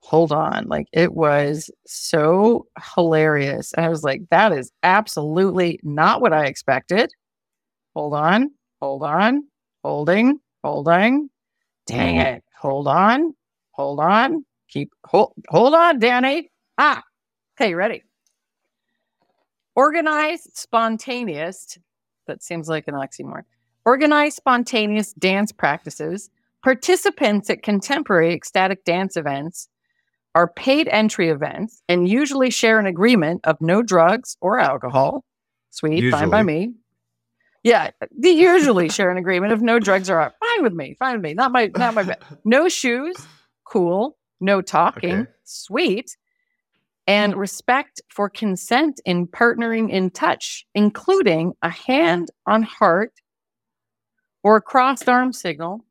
[0.00, 0.68] Hold on.
[0.68, 3.72] Like it was so hilarious.
[3.72, 7.10] And I was like, that is absolutely not what I expected.
[7.94, 8.50] Hold on.
[8.80, 9.42] Hold on.
[9.86, 10.40] Holding.
[10.64, 11.30] Holding.
[11.86, 12.42] Dang it.
[12.58, 13.34] Hold on.
[13.70, 14.44] Hold on.
[14.68, 16.50] Keep hold hold on, Danny.
[16.76, 17.04] Ah.
[17.54, 18.02] Okay, ready?
[19.76, 21.78] Organized, spontaneous.
[22.26, 23.44] That seems like an oxymoron.
[23.84, 26.30] Organized, spontaneous dance practices.
[26.64, 29.68] Participants at contemporary ecstatic dance events
[30.34, 35.24] are paid entry events and usually share an agreement of no drugs or alcohol.
[35.70, 36.72] Sweet, fine by me.
[37.66, 39.52] Yeah, they usually share an agreement.
[39.52, 41.34] If no drugs are up fine with me, fine with me.
[41.34, 42.18] Not my, not my bed.
[42.44, 43.16] No shoes,
[43.64, 44.16] cool.
[44.40, 45.30] No talking, Okay.
[45.42, 46.16] sweet.
[47.08, 47.38] And mm.
[47.38, 53.14] respect for consent in partnering in touch, including a hand on heart
[54.44, 55.84] or a crossed arm signal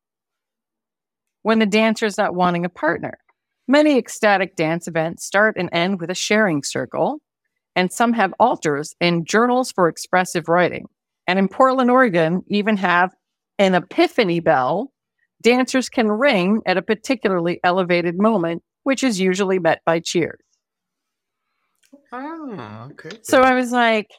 [1.41, 3.17] when the dancer is not wanting a partner.
[3.67, 7.19] Many ecstatic dance events start and end with a sharing circle,
[7.75, 10.87] and some have altars and journals for expressive writing.
[11.27, 13.13] And in Portland, Oregon, even have
[13.57, 14.91] an epiphany bell
[15.41, 20.39] dancers can ring at a particularly elevated moment, which is usually met by cheers.
[22.11, 23.17] Oh, okay.
[23.23, 24.09] So I was like,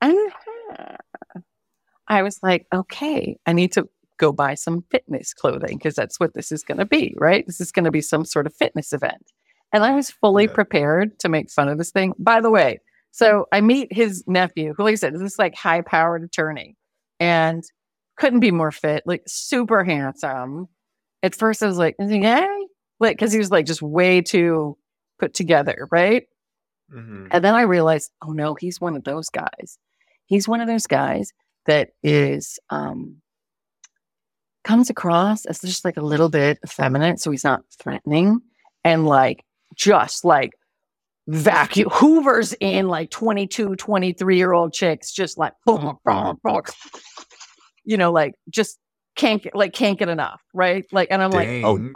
[0.00, 0.96] uh-huh.
[2.08, 3.88] I was like, okay, I need to
[4.18, 7.46] go buy some fitness clothing because that's what this is going to be, right?
[7.46, 9.32] This is going to be some sort of fitness event.
[9.72, 10.52] And I was fully Yeah.
[10.54, 12.14] prepared to make fun of this thing.
[12.18, 12.80] By the way,
[13.18, 16.76] so I meet his nephew, who, like I said, is this like high powered attorney
[17.18, 17.64] and
[18.16, 20.68] couldn't be more fit, like super handsome.
[21.24, 22.46] At first, I was like, is he gay?
[23.00, 24.78] Like, because he was like just way too
[25.18, 26.26] put together, right?
[26.94, 27.26] Mhm.
[27.32, 29.78] And then I realized, oh no, he's one of those guys.
[30.26, 31.32] He's one of those guys
[31.66, 33.16] that is um
[34.62, 38.42] comes across as just like a little bit effeminate, so he's not threatening
[38.84, 40.52] and like just like
[41.28, 46.62] vacuum hoovers in like 22, 23 year old chicks, just like boom, boom, boom.
[47.84, 48.78] you know, like just
[49.14, 50.84] can't get like can't get enough, right?
[50.90, 51.90] Like, and I'm like, oh,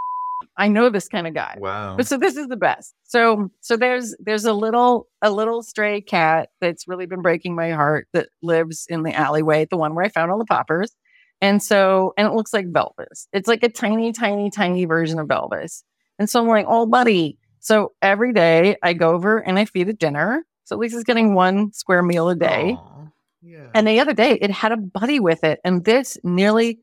[0.59, 1.57] I know this kind of guy.
[1.59, 1.97] wow.
[1.97, 2.95] But so this is the best.
[3.05, 7.71] So so there's there's a little a little stray cat that's really been breaking my
[7.71, 10.95] heart that lives in the alleyway, the one where I found all the poppers.
[11.41, 13.27] And so and it looks like Velvis.
[13.33, 15.83] It's like a tiny, tiny, tiny version of Velvis.
[16.19, 17.39] And so I'm like, oh buddy.
[17.63, 20.45] So every day I go over and I feed it dinner.
[20.65, 22.77] So Lisa's getting one square meal a day.
[22.77, 23.07] Aw,
[23.41, 23.69] Yeah.
[23.73, 25.61] And the other day, it had a buddy with it.
[25.65, 26.81] And this nearly,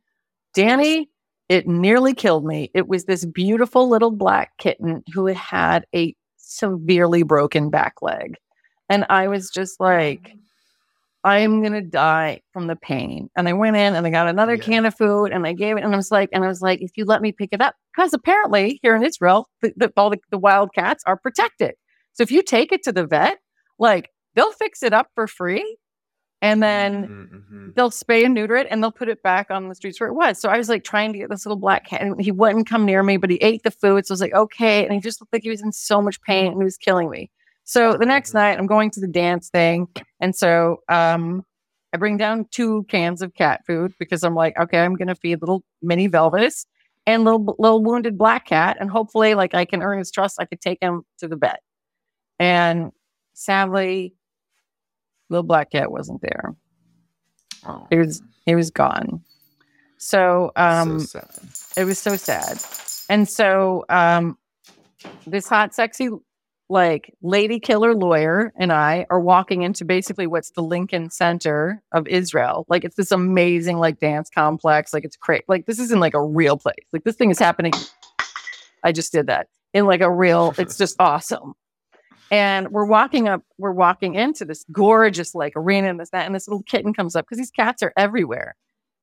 [0.53, 1.09] Danny,
[1.49, 2.71] it nearly killed me.
[2.73, 8.37] It was this beautiful little black kitten who had had a severely broken back leg.
[8.87, 10.39] And I was just like, mm.
[11.23, 13.29] I am going to die from the pain.
[13.35, 14.61] And I went in and I got another Yeah.
[14.61, 15.83] can of food and I gave it.
[15.83, 17.75] And I was like, and I was like, if you let me pick it up,
[17.95, 21.75] because apparently here in Israel, the, the, all the, the wild cats are protected.
[22.13, 23.37] So if you take it to the vet,
[23.77, 25.77] like they'll fix it up for free.
[26.41, 27.75] And then Mhm, mhm.
[27.75, 30.13] they'll spay and neuter it and they'll put it back on the streets where it
[30.13, 30.39] was.
[30.39, 32.85] So I was like trying to get this little black cat and he wouldn't come
[32.85, 34.05] near me, but he ate the food.
[34.07, 34.85] So I was like, okay.
[34.85, 37.09] And he just looked like he was in so much pain and he was killing
[37.09, 37.29] me.
[37.69, 39.87] So the next night I'm going to the dance thing.
[40.19, 41.45] And so um
[41.93, 45.39] I bring down two cans of cat food because I'm like, okay, I'm gonna feed
[45.39, 46.65] little mini Velvis
[47.05, 48.77] and little little wounded black cat.
[48.79, 50.37] And hopefully like I can earn his trust.
[50.39, 51.59] I could take him to the vet.
[52.39, 52.91] And
[53.35, 54.15] sadly,
[55.29, 56.55] little black cat wasn't there.
[57.65, 59.23] Aw, It was it was gone.
[59.99, 61.23] So um so
[61.77, 62.57] it was so sad.
[63.11, 64.39] And so um
[65.27, 66.09] this hot sexy
[66.69, 72.07] like lady killer lawyer and I are walking into basically what's the Lincoln Center of
[72.07, 72.65] Israel.
[72.69, 74.93] Like it's this amazing like dance complex.
[74.93, 75.43] Like it's crazy.
[75.47, 76.85] Like this isn't like a real place.
[76.93, 77.73] Like this thing is happening.
[78.83, 81.53] I just did that in like a real, it's just awesome.
[82.31, 86.35] And we're walking up, we're walking into this gorgeous like arena and this, that, and
[86.35, 88.55] this little kitten comes up because these cats are everywhere.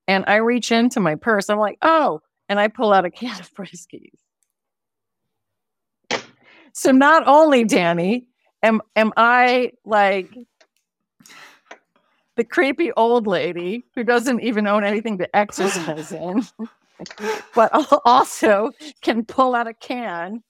[0.07, 1.50] And I reach into my purse.
[1.50, 4.20] I'm like, oh, and I pull out a can of Friskies.
[6.77, 8.27] So not only, Danny,
[8.62, 10.29] am am I like
[12.37, 16.47] the creepy old lady who doesn't even own anything to exercise in,
[17.55, 17.71] but
[18.05, 20.43] also can pull out a can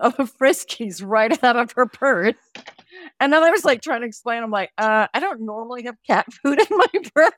[0.00, 2.36] of Friskies right out of her purse.
[3.20, 5.96] And then I was like trying to explain, I'm like, uh, I don't normally have
[6.06, 7.32] cat food in my purse.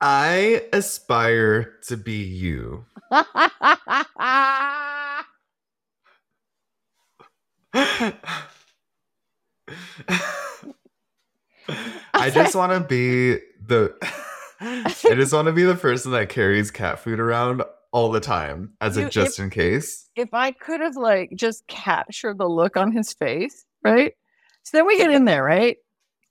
[0.00, 2.86] I aspire to be you.
[12.14, 13.94] I just want to be the
[14.60, 18.72] I just want to be the person that carries cat food around all the time
[18.80, 20.08] as You- a just in case.
[20.16, 24.12] if I could have like just captured the look on his face, right?
[24.64, 25.76] So then we get in there, right?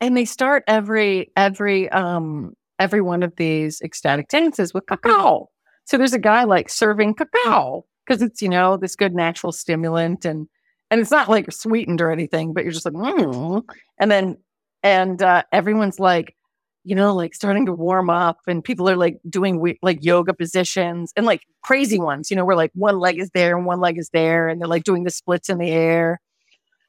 [0.01, 5.49] And they start every every um every one of these ecstatic dances with cacao.
[5.85, 10.25] So there's a guy like serving cacao because it's you know this good natural stimulant
[10.25, 10.47] and
[10.89, 13.63] and it's not like sweetened or anything, but you're just like mm.
[13.99, 14.37] and then
[14.83, 16.35] and uh, everyone's like
[16.83, 20.33] you know like starting to warm up and people are like doing we- like yoga
[20.33, 23.81] positions and like crazy ones you know where like one leg is there and one
[23.81, 26.21] leg is there and they're like doing the splits in the air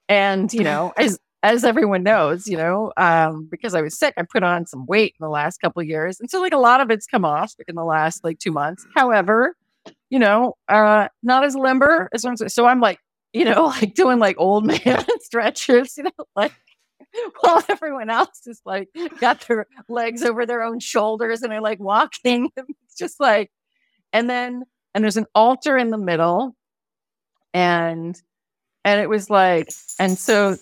[0.09, 4.23] and you know as as everyone knows, you know, um, because I was sick, I
[4.23, 6.19] put on some weight in the last couple of years.
[6.19, 8.85] And so like a lot of it's come off in the last like two months.
[8.95, 9.55] However,
[10.11, 12.99] you know, uh, not as limber as so I'm like,
[13.33, 16.53] you know, like doing like old man stretches, you know, like
[17.41, 18.89] while everyone else is like
[19.21, 22.51] got their legs over their own shoulders and they're like walking.
[22.59, 23.51] It's just like,
[24.13, 24.65] and then,
[24.95, 26.57] and there's an altar in the middle.
[27.55, 28.21] And,
[28.85, 29.69] and it was like,
[30.01, 30.57] and so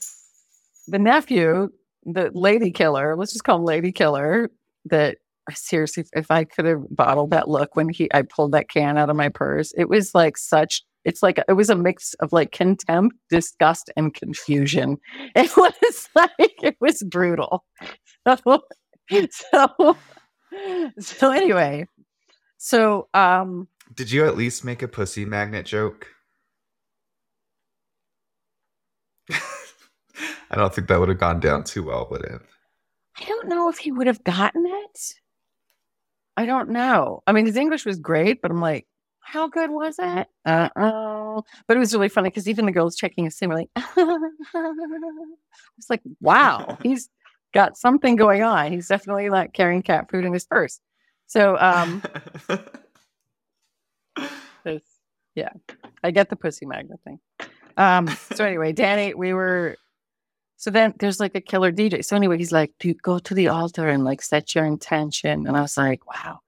[0.88, 1.70] the nephew,
[2.04, 4.50] the lady killer, let's just call him Lady Killer,
[4.86, 5.18] that
[5.54, 9.10] seriously, if I could have bottled that look when he I pulled that can out
[9.10, 12.50] of my purse, it was like such it's like it was a mix of like
[12.52, 14.98] contempt, disgust, and confusion.
[15.36, 16.30] It was like
[16.62, 17.64] it was brutal.
[18.26, 18.60] So,
[19.30, 19.96] so,
[20.98, 21.86] so anyway,
[22.58, 26.08] so um did you at least make a pussy magnet joke?
[29.30, 32.40] I don't think that would have gone down too well, would it?
[33.20, 35.00] I don't know if he would have gotten it.
[36.36, 37.22] I don't know.
[37.28, 38.86] I mean, his English was great, but I'm like,
[39.26, 40.28] how good was it?
[40.44, 41.42] Uh oh.
[41.66, 43.70] But it was really funny because even the girls checking his in were like,
[45.76, 47.10] it's like, wow, he's
[47.52, 48.70] got something going on.
[48.70, 50.80] He's definitely like carrying cat food in his purse.
[51.26, 52.04] So, um,
[55.34, 55.50] yeah,
[56.04, 57.18] I get the pussy magnet thing.
[57.76, 59.76] Um, so anyway, Danny, we were,
[60.56, 62.04] so then there's like a killer DJ.
[62.04, 65.48] So anyway, he's like, do go to the altar and like set your intention.
[65.48, 66.38] And I was like, wow.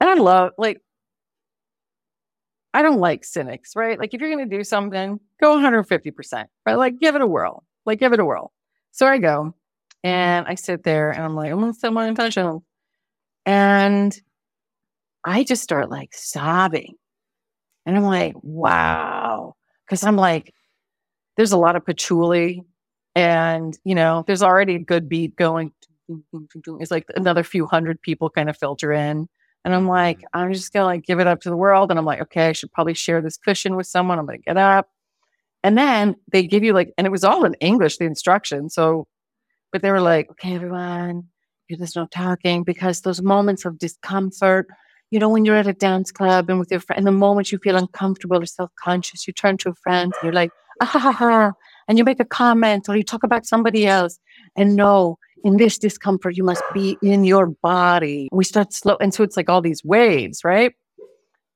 [0.00, 0.82] And I love, like,
[2.72, 3.98] I don't like cynics, right?
[3.98, 6.74] Like if you're going to do something, go 150%, right?
[6.74, 8.52] Like give it a whirl, like give it a whirl.
[8.92, 9.54] So I go
[10.04, 12.60] and I sit there and I'm like, I'm going to set my intention.
[13.44, 14.18] And
[15.24, 16.94] I just start like sobbing.
[17.86, 19.56] And I'm like, wow.
[19.88, 20.54] Cause I'm like,
[21.36, 22.62] there's a lot of patchouli
[23.14, 25.72] and, you know, there's already a good beat going.
[26.80, 29.28] It's like another few hundred people kind of filter in.
[29.64, 30.38] And I'm like, mm-hmm.
[30.38, 31.90] I'm just gonna like give it up to the world.
[31.90, 34.18] And I'm like, okay, I should probably share this cushion with someone.
[34.18, 34.88] I'm gonna get up.
[35.62, 38.74] And then they give you like, and it was all in English, the instructions.
[38.74, 39.06] So,
[39.72, 41.24] but they were like, okay, everyone,
[41.68, 44.66] there's no talking because those moments of discomfort,
[45.10, 47.52] you know, when you're at a dance club and with your friend, and the moment
[47.52, 50.86] you feel uncomfortable or self conscious, you turn to a friend and you're like, ah,
[50.86, 51.52] ha, ha, ha,
[51.88, 54.18] and you make a comment or you talk about somebody else.
[54.56, 58.28] And no, in this discomfort, you must be in your body.
[58.32, 58.96] We start slow.
[59.00, 60.74] And so it's like all these waves, right?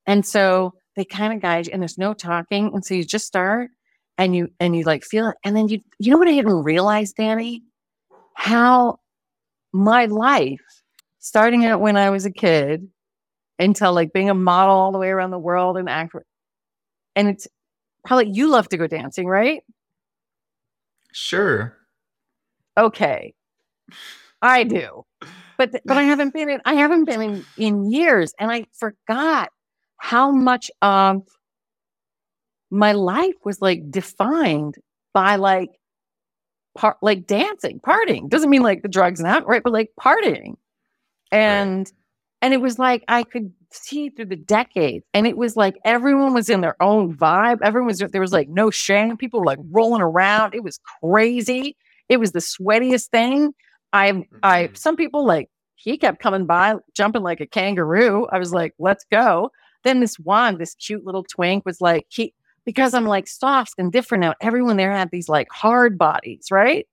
[0.05, 2.71] And so they kind of guide you and there's no talking.
[2.73, 3.69] And so you just start
[4.17, 5.35] and you, and you like feel it.
[5.43, 7.63] And then you, you know what I didn't realize, Danny?
[8.33, 8.99] How
[9.73, 10.61] my life,
[11.19, 12.87] starting out when I was a kid
[13.59, 16.15] until like being a model all the way around the world and act.
[17.15, 17.47] And it's
[18.05, 19.63] probably you love to go dancing, right?
[21.11, 21.77] Sure.
[22.77, 23.33] Okay.
[24.41, 25.05] I do.
[25.57, 29.49] But but I haven't been in I haven't been in in years and I forgot
[29.97, 31.23] how much of
[32.69, 34.75] my life was like defined
[35.13, 35.69] by like
[36.75, 38.29] part like dancing, partying.
[38.29, 39.63] Doesn't mean like the drugs and that, right?
[39.63, 40.55] But like partying.
[41.31, 41.91] And right.
[42.41, 45.05] and it was like I could see through the decades.
[45.13, 47.59] And it was like everyone was in their own vibe.
[47.63, 49.17] Everyone was there was like no shame.
[49.17, 50.53] People were like rolling around.
[50.53, 51.75] It was crazy.
[52.09, 53.53] It was the sweatiest thing.
[53.95, 54.75] I, I, mm-hmm.
[54.75, 58.27] some people like, he kept coming by, jumping like a kangaroo.
[58.31, 59.51] I was like, let's go.
[59.83, 62.33] Then this one, this cute little twink was like, he,
[62.65, 66.85] because I'm like soft and different now, everyone there had these like hard bodies, right?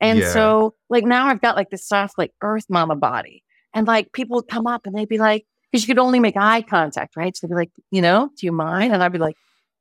[0.00, 0.32] And yeah.
[0.32, 3.44] so, like, now I've got like this soft, like earth mama body.
[3.72, 6.36] And like people would come up and they'd be like, because you could only make
[6.36, 7.36] eye contact, right?
[7.36, 8.92] So they'd be like, you know, do you mind?
[8.92, 9.36] And I'd be like,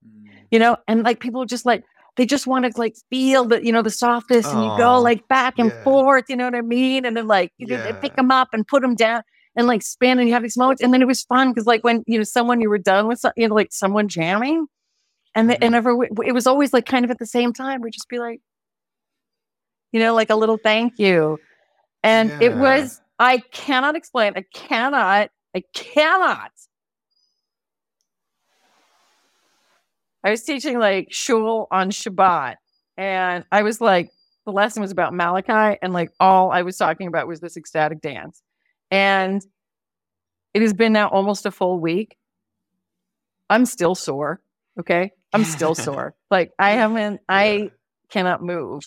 [0.06, 0.30] mm.
[0.52, 1.84] you know, and like people just like,
[2.16, 5.28] they just want to like feel the you know the softness and you go like
[5.28, 5.84] back and yeah.
[5.84, 7.90] forth you know what i mean and then like you yeah.
[7.90, 9.22] know, pick them up and put them down
[9.56, 11.84] and like spin and you have these moments and then it was fun because like
[11.84, 14.68] when you know someone you were done with you know like someone jamming
[15.36, 15.64] and the, mm-hmm.
[15.64, 18.20] and ever it was always like kind of at the same time we'd just be
[18.20, 18.40] like
[19.92, 21.38] you know like a little thank you
[22.04, 22.42] and yeah.
[22.42, 26.52] it was i cannot explain i cannot i cannot
[30.24, 32.56] I was teaching like shul on Shabbat,
[32.98, 34.10] and I was like,
[34.46, 38.02] the lesson was about Malachi, and like all I was talking about was this ecstatic
[38.02, 38.42] dance.
[38.92, 39.42] And
[40.54, 42.18] it has been now almost a full week.
[43.50, 44.42] I'm still sore.
[44.80, 45.12] Okay.
[45.34, 46.16] I'm still sore.
[46.30, 47.72] Like I haven't, I
[48.10, 48.84] cannot move.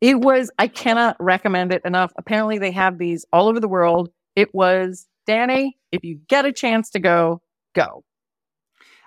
[0.00, 2.12] It was, I cannot recommend it enough.
[2.18, 4.10] Apparently, they have these all over the world.
[4.36, 7.40] It was, Danny, if you get a chance to go,
[7.74, 8.04] go.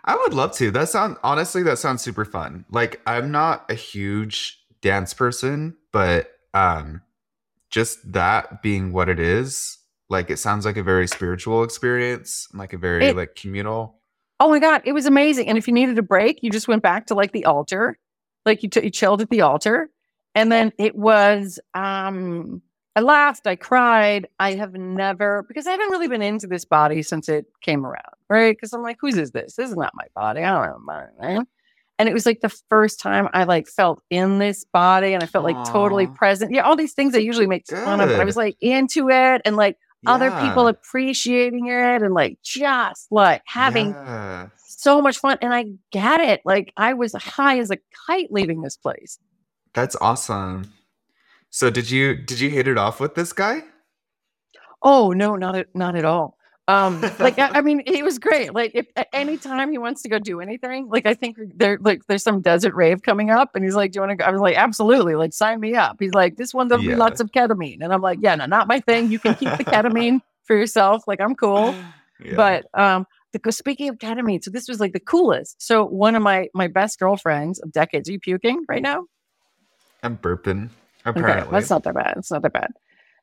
[0.08, 0.72] I would love to.
[0.72, 2.66] That sound honestly, that sounds super fun.
[2.72, 7.02] Like I'm not a huge dance person, but um
[7.70, 9.78] just that being what it is,
[10.10, 13.96] like it sounds like a very spiritual experience, like a very It- like communal.
[14.40, 15.48] Oh my god, it was amazing.
[15.50, 17.98] And if you needed a break, you just went back to like the altar,
[18.46, 19.90] like you, t- you chilled at the altar,
[20.36, 21.60] and then it was.
[21.74, 22.62] um
[22.98, 24.28] I laughed, I cried.
[24.40, 28.16] I have never because I haven't really been into this body since it came around,
[28.28, 28.58] right?
[28.58, 29.54] Because I'm like, whose is this?
[29.54, 30.42] This is not my body.
[30.42, 31.48] I don't know mine, right?
[32.00, 35.28] And it was like the first time I like felt in this body, and I
[35.28, 36.52] felt like totally present.
[36.52, 39.44] Yeah, all these things I usually make fun of, but I was like into it,
[39.46, 39.78] and like
[40.08, 44.48] other people appreciating it, and like just like having yeah.
[44.58, 46.42] so much fun and I get it.
[46.46, 47.78] Like I was high as a
[48.08, 49.20] kite leaving this place.
[49.76, 50.74] That's awesome.
[51.50, 53.64] So did you did you hit it off with this guy?
[54.82, 56.38] Oh no, not at not at all.
[56.68, 58.54] Um, like I, I mean, he was great.
[58.54, 61.78] Like if at any time he wants to go do anything, like I think there
[61.82, 64.26] like there's some desert rave coming up, and he's like, "Do you want to go?"
[64.26, 65.98] I was like, "Absolutely!" Like sign me up.
[66.00, 68.68] He's like, "This one there'll be lots of ketamine," and I'm like, "Yeah, no, not
[68.68, 69.12] my thing.
[69.12, 71.04] You can keep the ketamine for yourself.
[71.08, 71.74] Like I'm cool."
[72.20, 72.34] Yeah.
[72.36, 75.62] But um, the, speaking of ketamine, so this was like the coolest.
[75.62, 78.10] So one of my my best girlfriends of decades.
[78.10, 79.06] Are you puking right now?
[80.04, 80.70] I'm burping.
[81.08, 82.16] Okay, that's not that bad.
[82.18, 82.72] It's not that bad.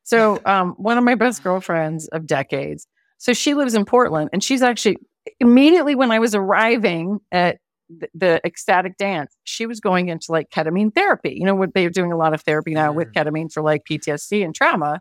[0.03, 2.87] So, um, one of my best girlfriends of decades.
[3.19, 4.99] So she lives in Portland, and she's actually
[5.41, 7.59] immediately when I was arriving at
[7.89, 11.37] the, the ecstatic dance, she was going into like ketamine therapy.
[11.39, 14.45] You know what they're doing a lot of therapy now with ketamine for like PTSD
[14.45, 15.01] and trauma.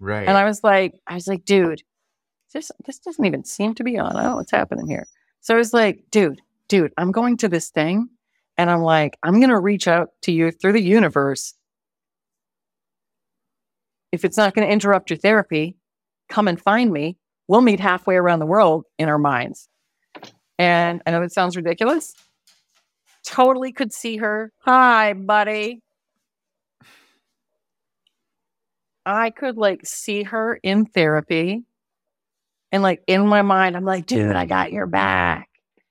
[0.00, 0.26] right.
[0.26, 1.82] And I was like, I was like, dude,
[2.52, 4.16] this this doesn't even seem to be on.
[4.16, 5.06] I don't know what's happening here.
[5.40, 8.08] So I was like, dude, dude, I'm going to this thing,
[8.56, 11.54] and I'm like, I'm gonna reach out to you through the universe.
[14.12, 15.74] If it's not going to interrupt your therapy,
[16.28, 17.16] come and find me.
[17.48, 19.68] We'll meet halfway around the world in our minds.
[20.58, 22.14] And I know it sounds ridiculous.
[23.24, 24.52] Totally could see her.
[24.60, 25.80] Hi, buddy.
[29.04, 31.64] I could like see her in therapy.
[32.70, 35.48] And like in my mind, I'm like, dude, I got your back.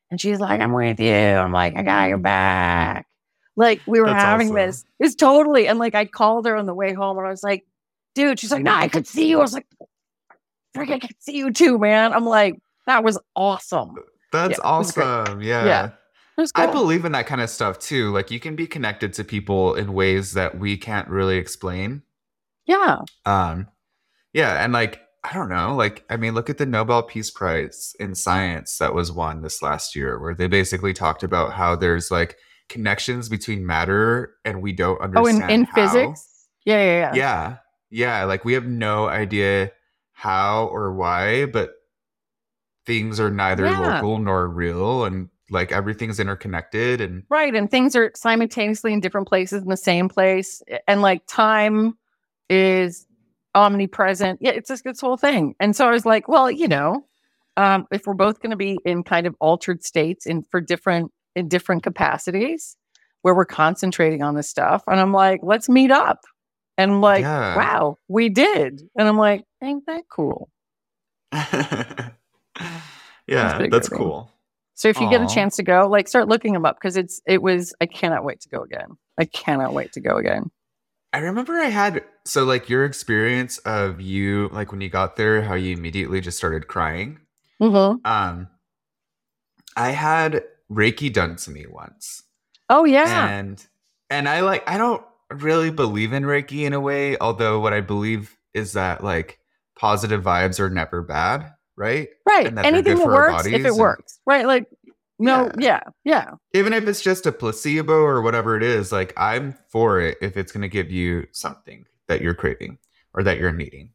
[0.09, 1.13] And she's like, I'm with you.
[1.13, 3.07] I'm like, I got your back.
[3.55, 4.55] Like we were That's having awesome.
[4.55, 4.85] this.
[4.99, 5.67] It's totally.
[5.67, 7.65] And like I called her on the way home and I was like,
[8.15, 9.39] dude, she's like, no, I could see you.
[9.39, 9.67] I was like,
[10.73, 12.13] frick, I could see you too, man.
[12.13, 12.55] I'm like,
[12.87, 13.95] that was awesome.
[14.31, 15.41] That's yeah, awesome.
[15.41, 15.65] Yeah.
[15.65, 15.89] Yeah.
[16.37, 18.11] Was I believe in that kind of stuff too.
[18.11, 22.01] Like you can be connected to people in ways that we can't really explain.
[22.65, 22.99] yeah.
[23.25, 23.67] Um
[24.33, 27.93] yeah, and like I don't know, like I mean look at the Nobel Peace Prize
[27.99, 32.09] in science that was won this last year where they basically talked about how there's
[32.09, 32.37] like
[32.69, 35.75] connections between matter and we don't Oh, understand in, in how.
[35.75, 36.47] physics?
[36.65, 37.13] Yeah, yeah, yeah.
[37.13, 37.57] Yeah.
[37.91, 39.71] Yeah, like we have no idea
[40.13, 41.73] how or why, but
[42.85, 43.95] things are neither Yeah.
[43.95, 47.53] local nor real and like everything's interconnected and Right.
[47.53, 50.63] And things are simultaneously in different places in the same place.
[50.87, 51.97] And like time
[52.49, 53.05] is
[53.53, 54.39] omnipresent.
[54.41, 55.55] Yeah, it's just this whole thing.
[55.59, 57.05] And so I was like, well, you know,
[57.57, 61.11] um, if we're both going to be in kind of altered states in for different
[61.35, 62.77] in different capacities
[63.21, 64.83] where we're concentrating on this stuff.
[64.87, 66.21] And I'm like, let's meet up.
[66.81, 67.55] And like, Yeah.
[67.55, 68.81] wow, we did.
[68.95, 70.49] And I'm like, ain't that cool?
[71.31, 72.11] yeah,
[73.69, 74.31] that's cool.
[74.73, 77.21] So if you get a chance to go, like start looking them up because it's
[77.27, 78.97] it was I cannot wait to go again.
[79.17, 80.49] I cannot wait to go again.
[81.13, 85.43] I remember I had so like your experience of you like when you got there,
[85.43, 87.19] how you immediately just started crying.
[87.61, 87.97] Mm-hmm.
[88.09, 88.47] Um,
[89.77, 92.23] I had Reiki done to me once,
[92.69, 93.27] Oh yeah.
[93.29, 93.63] and
[94.09, 95.03] and I like I don't
[95.33, 99.39] really believe in Reiki in a way, although what I believe is that like
[99.77, 102.09] positive vibes are never bad, right?
[102.27, 102.47] right.
[102.47, 104.19] and that Anything that works, if it and- works.
[104.25, 104.45] Right.
[104.45, 104.67] Like
[105.19, 106.31] no, yeah, yeah.
[106.55, 110.35] Even if it's just a placebo or whatever it is, like I'm for it if
[110.35, 112.79] it's going to give you something that you're craving
[113.13, 113.91] or that you're needing.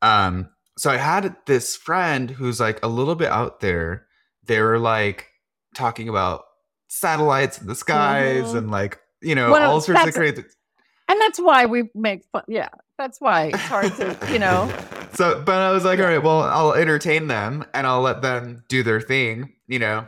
[0.00, 4.06] Um, so I had this friend who's like a little bit out there.
[4.44, 5.26] They were like
[5.74, 6.44] talking about
[6.88, 8.56] satellites in the skies Mhm.
[8.56, 10.44] and like you know Well, all sorts of crazy.
[11.10, 12.44] And that's why we make fun.
[12.46, 12.68] Yeah.
[12.96, 14.72] That's why it's hard to, you know.
[15.14, 18.62] so, but I was like, all right, well, I'll entertain them and I'll let them
[18.68, 20.06] do their thing, you know.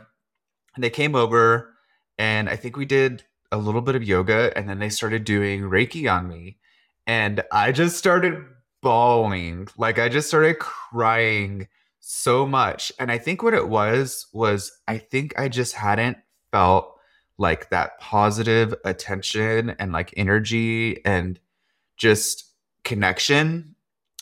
[0.75, 1.73] And they came over,
[2.17, 5.63] and I think we did a little bit of yoga, and then they started doing
[5.63, 6.57] Reiki on me,
[7.05, 8.45] and I just started
[8.81, 11.67] bawling, like I just started crying
[11.99, 12.91] so much.
[12.97, 16.17] And I think what it was was I think I just hadn't
[16.51, 16.95] felt
[17.37, 21.39] like that positive attention and like energy and
[21.97, 22.51] just
[22.83, 23.75] connection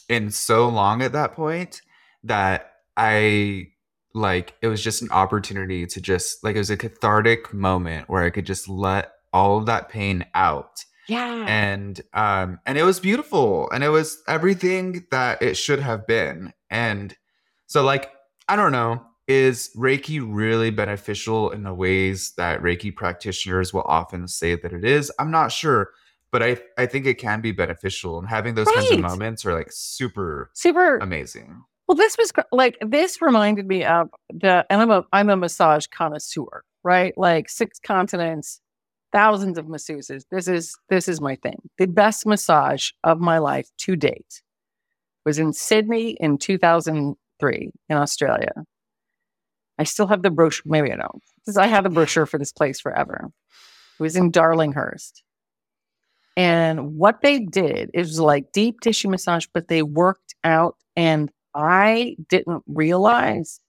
[0.10, 1.82] in so long at that point
[2.24, 3.68] that I
[4.14, 8.24] like it was just an opportunity to just like it was a cathartic moment where
[8.24, 10.86] I could just let all of that pain out.
[11.08, 11.46] Yeah.
[11.48, 16.54] and um and it was beautiful and it was everything that it should have been.
[16.70, 17.16] And
[17.72, 18.12] so like
[18.50, 19.02] i don't know
[19.32, 24.86] is reiki really beneficial in the ways that reiki practitioners will often say that it
[24.86, 25.92] is i'm not sure
[26.32, 29.54] but i i think it can be beneficial and having those kinds of moments are
[29.54, 30.98] like super Super.
[30.98, 35.36] amazing Well, this was like this reminded me of the, and I'm a I'm a
[35.36, 37.14] massage connoisseur, right?
[37.18, 38.62] Like six continents,
[39.12, 40.24] thousands of masseuses.
[40.32, 41.58] This is this is my thing.
[41.80, 44.42] The best massage of my life to date
[45.26, 48.54] was in Sydney in 2003 in Australia.
[49.82, 50.64] I still have the brochure.
[50.68, 53.32] Maybe I don't, because I have the brochure for this place forever.
[54.00, 55.24] It was in Darlinghurst.
[56.38, 62.16] And what they did is like deep tissue massage, but they worked out and I
[62.30, 63.60] didn't realize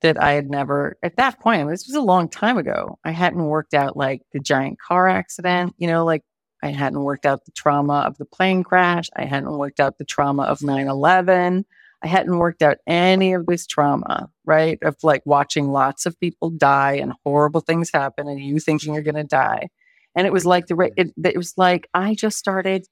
[0.00, 3.00] that I had never, at that point, this was a long time ago.
[3.04, 6.22] I hadn't worked out like the giant car accident, you know, like
[6.62, 9.10] I hadn't worked out the trauma of the plane crash.
[9.16, 11.66] I hadn't worked out the trauma of 9 11.
[12.00, 14.78] I hadn't worked out any of this trauma, right?
[14.82, 19.02] Of like watching lots of people die and horrible things happen and you thinking you're
[19.02, 19.68] going to die.
[20.16, 22.86] And it was like the, it, it was like I just started,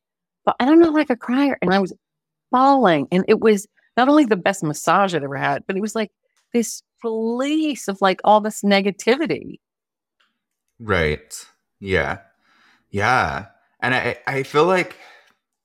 [0.45, 1.57] but I'm not like a crier.
[1.63, 1.95] And I was
[2.53, 3.09] bawling.
[3.11, 6.13] And it was not only the best massage I'd ever had, but it was like
[6.53, 9.59] this release of like all this negativity.
[10.79, 11.35] Right.
[11.81, 12.19] Yeah.
[12.91, 13.47] Yeah.
[13.81, 14.97] And I I feel like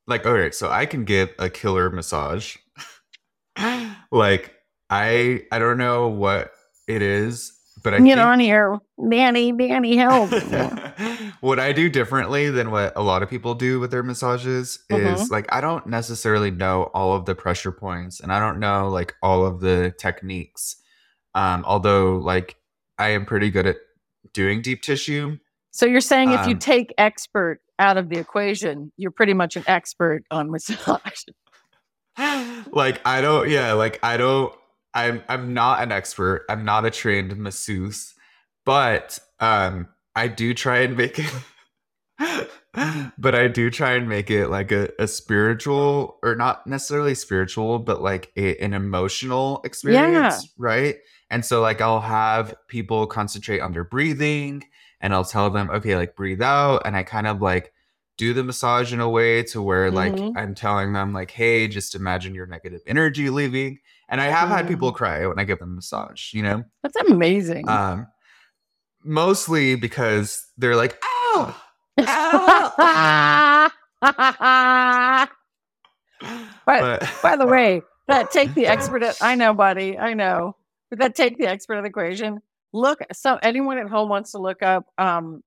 [0.08, 2.56] like all right, so I can get a killer massage.
[4.12, 4.61] like
[4.92, 6.52] I I don't know what
[6.88, 8.78] it is, but I Get think on here,
[9.10, 10.30] Danny, Danny, help.
[11.40, 15.14] what I do differently than what a lot of people do with their massages Mhm.
[15.16, 18.90] is like I don't necessarily know all of the pressure points and I don't know
[18.90, 20.76] like all of the techniques.
[21.34, 22.58] Um although like
[23.00, 23.78] I am pretty good at
[24.34, 25.38] doing deep tissue.
[25.72, 29.56] so you're saying if you Um, take expert out of the equation, you're pretty much
[29.56, 31.24] an expert on massage.
[32.72, 34.54] like I don't yeah, like I don't
[34.94, 36.46] I'm I'm not an expert.
[36.50, 38.14] I'm not a trained masseuse,
[38.66, 41.34] but um I do try and make it
[43.18, 47.80] but I do try and make it like a, a spiritual or not necessarily spiritual,
[47.80, 50.98] but like a, an emotional experience, right?
[51.30, 54.64] And so like I'll have people concentrate on their breathing
[55.00, 56.84] and I'll tell them, okay, like breathe out.
[56.86, 57.74] And I kind of like
[58.18, 60.32] do the massage in a way to where like Mhm.
[60.36, 63.80] I'm telling them like, hey, just imagine your negative energy leaving.
[64.12, 66.64] And I have had people cry when I give them a massage, you know?
[66.84, 67.68] That's amazing.
[67.68, 68.08] Um
[69.04, 71.56] mostly because they're like, ow,
[72.00, 73.70] ow.
[74.02, 75.28] by,
[76.66, 79.04] But by the way, that take the expert.
[79.04, 79.98] At, I know, buddy.
[79.98, 80.56] I know.
[80.90, 82.42] But that take the expert of the equation.
[82.74, 85.44] Look, so anyone at home wants to look up um,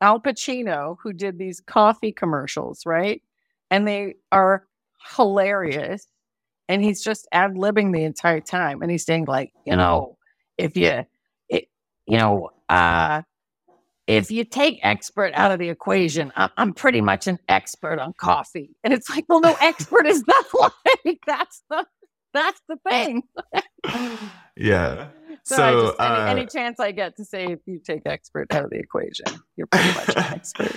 [0.00, 3.22] Al Pacino, who did these coffee commercials, right?
[3.70, 4.66] And they are
[5.16, 6.06] hilarious.
[6.68, 8.82] And he's just ad libbing the entire time.
[8.82, 10.16] And he's saying, like, you know,
[10.58, 11.04] if you,
[11.48, 11.68] it,
[12.06, 13.22] you know, uh,
[14.06, 18.14] if you take expert out of the equation, I'm, I'm pretty much an expert on
[18.14, 18.70] coffee.
[18.84, 20.46] And it's like, well, no, expert is not
[21.04, 21.86] like that's the
[22.32, 23.22] that's the thing.
[24.56, 25.08] yeah.
[25.44, 28.02] So, So, I just, any, uh, any chance I get to say if you take
[28.04, 30.76] expert out of the equation, you're pretty much an expert.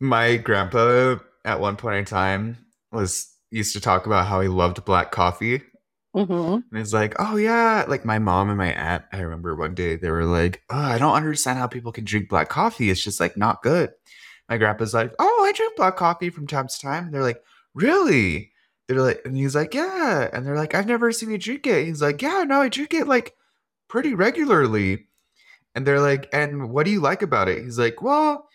[0.00, 2.58] My grandpa at one point in time
[2.92, 5.62] was used to talk about how he loved black coffee.
[6.14, 9.04] hmm And he's like, oh yeah, like my mom and my aunt.
[9.12, 12.28] I remember one day they were like, oh, I don't understand how people can drink
[12.28, 12.90] black coffee.
[12.90, 13.90] It's just like not good.
[14.48, 17.04] My grandpa's like, oh, I drink black coffee from time to time.
[17.06, 17.42] And they're like,
[17.74, 18.52] really?
[18.88, 20.28] They're like, and he's like, yeah.
[20.32, 21.86] And they're like, I've never seen you drink it.
[21.86, 23.34] He's like, yeah, no, I drink it like
[23.88, 25.08] pretty regularly.
[25.74, 27.62] And they're like, and what do you like about it?
[27.64, 28.48] He's like, well,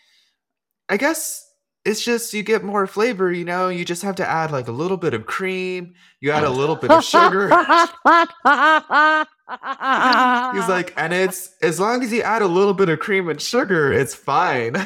[0.88, 1.51] I guess
[1.84, 3.68] it's just you get more flavor, you know.
[3.68, 5.94] You just have to add like a little bit of cream.
[6.20, 7.48] You add a little bit of sugar.
[10.54, 13.40] He's like, and it's as long as you add a little bit of cream and
[13.40, 14.76] sugar, it's fine.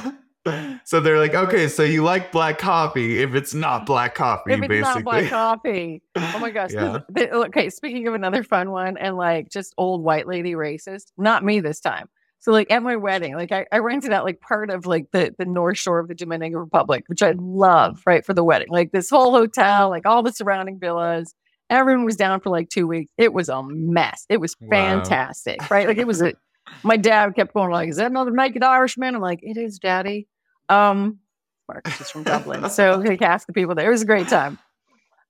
[0.85, 4.61] so they're like, okay, so you like black coffee if it's not black coffee, if
[4.61, 5.03] it's basically.
[5.03, 6.03] not black coffee.
[6.17, 6.71] Oh my gosh.
[6.77, 7.01] Yeah.
[7.17, 11.61] Okay, speaking of another fun one and like just old white lady racist, not me
[11.61, 12.09] this time.
[12.47, 15.35] So like at my wedding, like I, I rented out like part of like the
[15.37, 18.69] the North Shore of the Dominican Republic, which I love, right, for the wedding.
[18.71, 21.35] Like this whole hotel, like all the surrounding villas.
[21.71, 23.11] Everyone was down for like two weeks.
[23.19, 24.27] It was a mess.
[24.29, 24.69] It was Wow.
[24.71, 25.89] fantastic, right?
[25.89, 26.35] Like it was a
[26.85, 30.29] my dad kept going like, "Is that another naked Irishman?" I'm like, "It is, Daddy."
[30.69, 31.19] Um,
[31.67, 33.89] Marcus is from Dublin, so like half the people there.
[33.89, 34.61] It was a great time.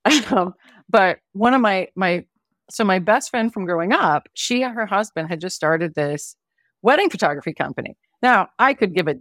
[0.31, 0.55] Um,
[0.91, 2.27] but one of my my
[2.69, 6.37] so my best friend from growing up, she and her husband had just started this
[6.83, 7.97] wedding photography company.
[8.23, 9.17] Now I could give a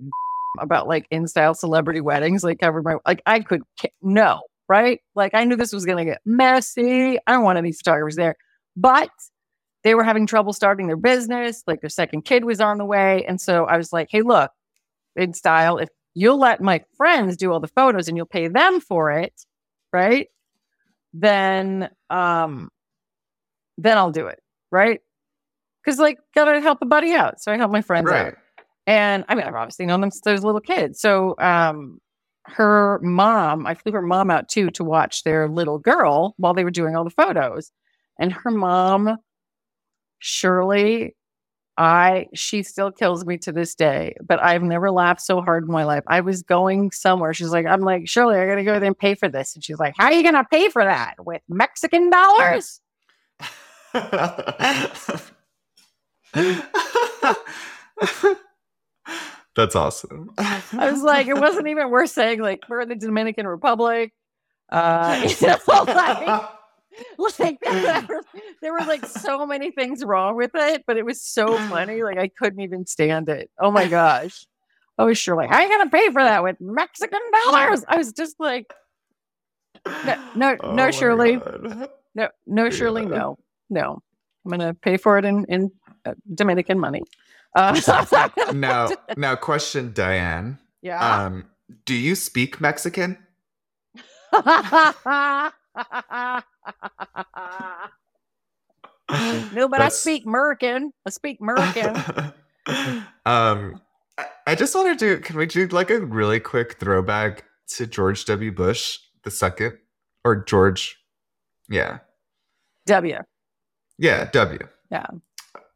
[0.59, 3.61] about like in style celebrity weddings, like cover my like I could
[4.01, 4.99] no, right?
[5.15, 7.17] Like I knew this was gonna get messy.
[7.27, 8.35] I don't want any photographers there.
[8.77, 9.09] But
[9.83, 13.23] they were having trouble starting their business, like their second kid was on the way.
[13.27, 14.51] And so I was like, hey, look,
[15.15, 18.79] in style, if you'll let my friends do all the photos and you'll pay them
[18.81, 19.33] for it,
[19.93, 20.27] right?
[21.13, 22.69] Then um
[23.77, 24.39] then I'll do it,
[24.71, 24.99] right?
[25.85, 27.39] Because like gotta help a buddy out.
[27.41, 28.33] So I help my friends out.
[28.87, 30.95] And I mean, I've obviously known them since I was a little kid.
[30.97, 31.99] So um
[32.47, 36.63] her mom, I flew her mom out too to watch their little girl while they
[36.63, 37.71] were doing all the photos.
[38.19, 39.17] And her mom,
[40.19, 41.15] Shirley,
[41.77, 45.71] I she still kills me to this day, but I've never laughed so hard in
[45.71, 46.03] my life.
[46.07, 47.33] I was going somewhere.
[47.33, 49.55] She's like, I'm like, Shirley, I gotta go there and pay for this.
[49.55, 51.15] And she's like, How are you gonna pay for that?
[51.25, 52.79] With Mexican dollars?
[59.55, 60.31] That's awesome.
[60.37, 64.11] I was like, it wasn't even worth saying, like, we're in the Dominican Republic.
[64.69, 66.49] Uh, you know, like,
[67.39, 68.21] like there, were,
[68.61, 72.03] there were like so many things wrong with it, but it was so funny.
[72.03, 73.49] Like I couldn't even stand it.
[73.59, 74.45] Oh my gosh.
[74.97, 77.83] I was sure like, how are you gonna pay for that with Mexican dollars?
[77.87, 78.73] I was just like,
[79.85, 81.89] no, no, Oh no, my Shirley, God.
[82.15, 83.09] no, no, Shirley, Yeah.
[83.09, 83.37] no,
[83.69, 84.01] no.
[84.45, 85.71] I'm gonna pay for it in in
[86.33, 87.01] Dominican money.
[87.55, 90.59] Uh, Now, now, question, Diane.
[90.81, 91.25] yeah.
[91.25, 91.45] Um,
[91.85, 93.17] do you speak Mexican?
[99.53, 100.91] no, but I speak American.
[101.05, 101.95] I speak American.
[103.25, 103.81] um,
[104.17, 105.21] I- I just want to do.
[105.21, 107.45] Can we do like a really quick throwback
[107.75, 108.51] to George W.
[108.51, 109.77] Bush the second,
[110.23, 110.97] or George?
[111.69, 111.99] Yeah,
[112.85, 113.17] W.
[113.97, 114.59] yeah, W.
[114.91, 115.07] Yeah.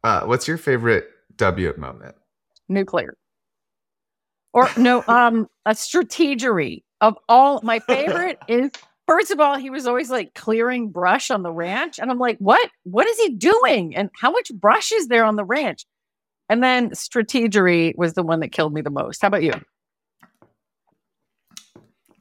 [0.02, 2.14] Uh, what's your favorite W moment?
[2.70, 3.16] nuclear.
[4.54, 8.70] Or no, um, a strategery of all my favorite is
[9.06, 11.98] first of all, he was always like clearing brush on the ranch.
[11.98, 12.70] And I'm like, what?
[12.84, 13.94] What is he doing?
[13.94, 15.84] And how much brush is there on the ranch?
[16.48, 19.22] And then strategery was the one that killed me the most.
[19.22, 19.52] How about you?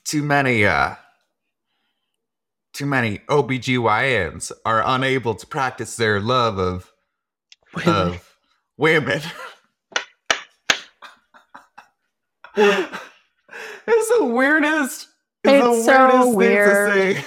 [0.04, 0.66] Too many.
[0.66, 0.96] Uh,
[2.74, 6.92] too many OBGYNs are unable to practice their love of
[7.86, 8.36] of
[8.78, 9.22] women.
[12.56, 13.00] it's
[13.88, 15.08] the weirdest.
[15.44, 16.94] It's so weirdest weird.
[16.94, 17.26] thing to say.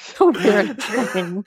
[0.14, 1.44] so weird thing.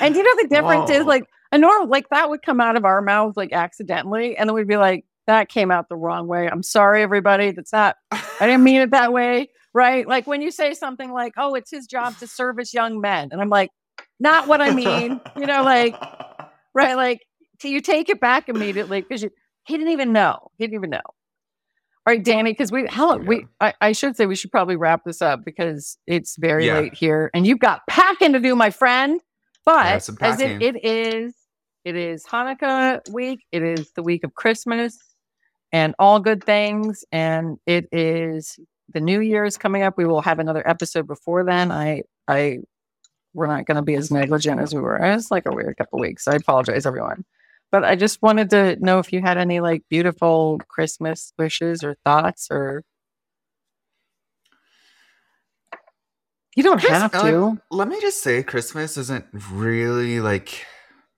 [0.00, 2.84] And you know the difference is like a normal like that would come out of
[2.84, 6.48] our mouth like accidentally, and then we'd be like, that came out the wrong way.
[6.48, 7.50] I'm sorry, everybody.
[7.52, 9.48] That's not I didn't mean it that way.
[9.72, 10.06] Right.
[10.06, 13.28] Like when you say something like, oh, it's his job to service young men.
[13.30, 13.70] And I'm like,
[14.18, 15.20] not what I mean.
[15.36, 15.94] You know, like,
[16.74, 16.96] right.
[16.96, 17.25] Like so
[17.64, 20.50] you take it back immediately because he didn't even know.
[20.58, 21.00] He didn't even know.
[21.04, 23.26] All right, Danny, because we how Oh, yeah.
[23.28, 26.74] we I, I should say we should probably wrap this up because it's very Yeah.
[26.74, 29.20] late here and you've got packing to do, my friend.
[29.64, 31.34] But as it, it is,
[31.84, 33.40] it is Hanukkah week.
[33.50, 34.96] It is the week of Christmas
[35.72, 37.04] and all good things.
[37.10, 38.56] And it is
[38.94, 39.98] the New Year's coming up.
[39.98, 41.72] We will have another episode before then.
[41.72, 42.58] I I
[43.34, 44.96] we're not going to be as negligent as we were.
[44.96, 46.26] It's like a weird couple weeks.
[46.28, 47.24] I apologize, everyone.
[47.76, 51.94] But I just wanted to know if you had any like beautiful Christmas wishes or
[52.06, 52.82] thoughts or
[56.56, 57.60] you don't Chris- have uh, to.
[57.70, 60.64] let me just say, Christmas isn't really like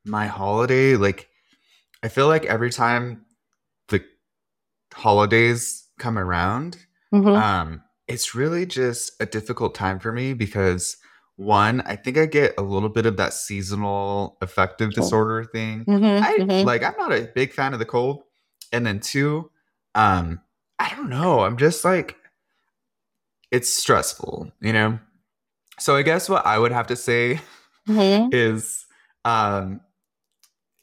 [0.04, 0.96] my holiday.
[0.96, 1.28] Like,
[2.02, 3.24] I feel like every time
[3.86, 4.04] the
[4.92, 6.76] holidays come around,
[7.14, 7.40] Mhm.
[7.40, 10.96] um, it's really just a difficult time for me because
[11.38, 15.84] one, I think I get a little bit of that seasonal affective disorder thing.
[15.84, 16.64] Mhm, I mhm.
[16.64, 18.24] like I'm not a big fan of the cold.
[18.72, 19.48] And then two,
[19.94, 20.40] um,
[20.80, 21.40] I don't know.
[21.40, 22.16] I'm just like
[23.52, 24.98] it's stressful, you know?
[25.78, 27.40] So I guess what I would have to say
[27.88, 28.30] Mhm.
[28.34, 28.84] is
[29.24, 29.80] um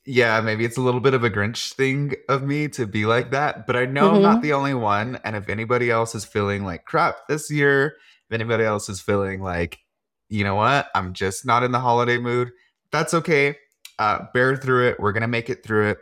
[0.07, 3.31] yeah, maybe it's a little bit of a Grinch thing of me to be like
[3.31, 5.19] that, but I know I'm not the only one.
[5.23, 7.95] And if anybody else is feeling like crap this year,
[8.29, 9.79] if anybody else is feeling like,
[10.29, 12.51] you know what, I'm just not in the holiday mood,
[12.91, 13.57] that's okay.
[13.99, 14.99] Uh, bear through it.
[14.99, 15.99] We're gonna make it through it.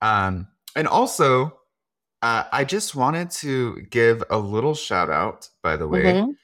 [0.00, 1.58] Um, and also,
[2.22, 6.36] uh, I just wanted to give a little shout out, by the way, Mhm.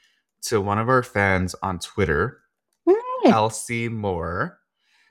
[0.42, 2.40] to one of our fans on Twitter,
[2.88, 3.32] Mm.
[3.32, 4.58] Elsie Moore.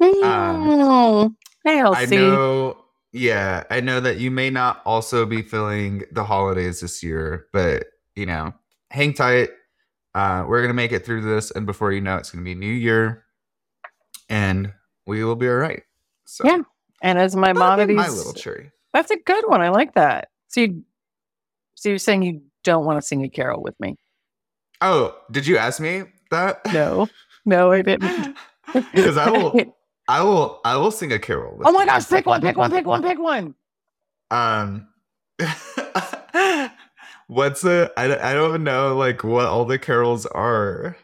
[0.01, 1.35] Mm.
[1.63, 6.81] Hey, I know, yeah, I know that you may not also be feeling the holidays
[6.81, 8.53] this year, but you know,
[8.91, 9.49] hang tight.
[10.15, 12.65] Uh, we're gonna make it through this, and before you know, it's gonna be New
[12.71, 13.25] Year,
[14.29, 14.73] and
[15.05, 15.83] we will be all right.
[16.25, 16.59] So, Yeah,
[17.01, 18.71] And as my that'll my little cherry.
[18.93, 19.61] that's a good one.
[19.61, 20.29] I like that.
[20.47, 20.83] So you,
[21.75, 23.97] so you're saying you don't want to sing a carol with me.
[24.81, 26.61] Oh, did you ask me that?
[26.73, 27.07] No,
[27.45, 28.35] no, I didn't.
[28.93, 29.75] Because I will,
[30.07, 31.57] I will, I will sing a carol.
[31.57, 33.55] With oh my gosh, pick one, pick one, pick one, pick one.
[34.29, 34.87] Um,
[37.29, 37.93] what's it?
[37.95, 40.97] I, I don't know like what all the carols are.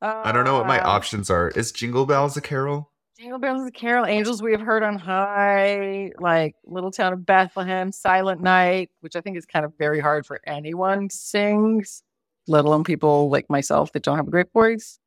[0.00, 1.48] I don't know what my Uh, options are.
[1.50, 2.90] Is Jingle Bells a carol?
[3.16, 4.04] Jingle bells is a carol.
[4.04, 9.20] Angels we have heard on high, like Little Town of Bethlehem, Silent Night, which I
[9.20, 12.02] think is kind of very hard for anyone sings,
[12.48, 14.98] let alone people like myself that don't have a great voice.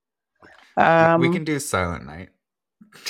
[0.77, 2.29] Um, we can do Silent Night.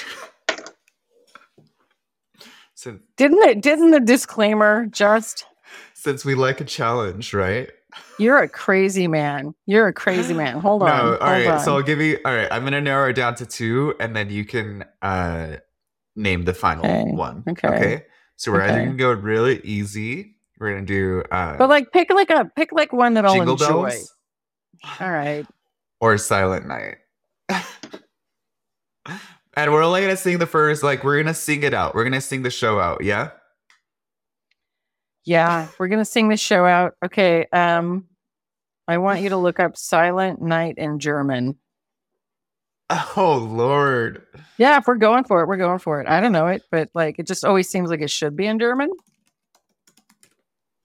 [2.74, 3.62] since, didn't it?
[3.62, 5.46] Didn't the disclaimer just?
[6.06, 7.70] Since we like a challenge, right?
[8.20, 9.54] You're a crazy man.
[9.66, 10.60] You're a crazy man.
[10.60, 10.88] Hold on.
[10.90, 11.48] No, hold all right.
[11.48, 11.60] on.
[11.60, 12.20] So I'll give you.
[12.24, 15.58] All right, I'm gonna narrow it down to two, and then you can uh
[16.16, 17.44] name the final Okay, one.
[17.50, 18.06] okay, Okay.
[18.38, 20.36] So we're either gonna go really easy.
[20.60, 23.56] We're gonna do uh but like, pick like a pick like one that I'll enjoy.
[23.90, 24.14] Bells
[25.02, 25.46] All right.
[26.00, 26.98] or Silent Night.
[29.58, 30.84] and we're only gonna sing the first.
[30.84, 31.96] Like we're gonna sing it out.
[31.96, 33.04] We're gonna sing the show out.
[33.04, 33.32] Yeah.
[35.26, 36.96] Yeah, we're gonna sing this show out.
[37.04, 37.48] Okay.
[37.52, 38.06] Um,
[38.88, 41.58] I want you to look up "Silent Night" in German.
[43.18, 44.22] Oh Lord.
[44.58, 46.08] Yeah, if we're going for it, we're going for it.
[46.08, 48.60] I don't know it, but like it just always seems like it should be in
[48.60, 48.92] German.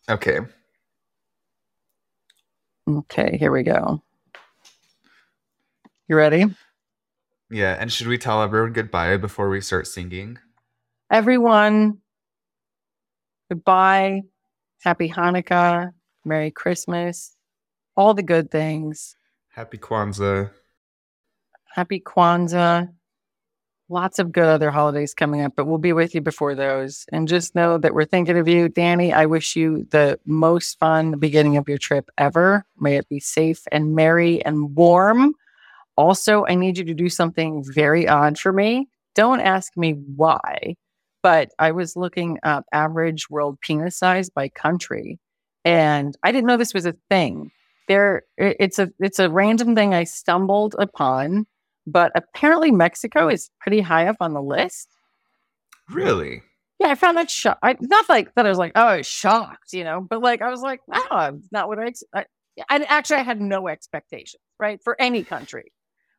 [0.09, 0.38] Okay.
[2.88, 4.03] Okay, here we go.
[6.09, 6.47] You ready?
[7.51, 7.76] Yeah.
[7.78, 10.38] And should we tell everyone goodbye before we start singing?
[11.11, 11.99] Everyone,
[13.51, 14.22] goodbye.
[14.83, 15.93] Happy Hanukkah.
[16.24, 17.37] Merry Christmas.
[17.97, 19.16] All the good things.
[19.49, 20.51] Happy Kwanzaa.
[21.72, 22.89] Happy Kwanzaa.
[23.89, 27.05] Lots of good other holidays coming up, but we'll be with you before those.
[27.12, 28.68] And just know that we're thinking of you.
[28.68, 32.64] Danny, I wish you the most fun beginning of your trip ever.
[32.78, 35.35] May it be safe and merry and warm.
[35.97, 38.89] Also, I need you to do something very odd for me.
[39.16, 40.76] Don't ask me why,
[41.23, 45.18] but I was looking up average world penis size by country,
[45.64, 47.51] and I didn't know this was a thing.
[47.89, 51.47] There, it's a it's a random thing I stumbled upon,
[51.87, 54.89] but apparently Mexico is pretty high up on the list.
[55.91, 56.43] Really?
[56.79, 57.59] Yeah, I found that shock.
[57.62, 58.47] I, not like that.
[58.47, 61.39] I was like, oh, I was shocked, you know, but like I was like, wow,
[61.53, 61.87] not what I.
[61.89, 62.25] Ex- I,
[62.68, 65.73] I actually I had no expectations, right, for any country,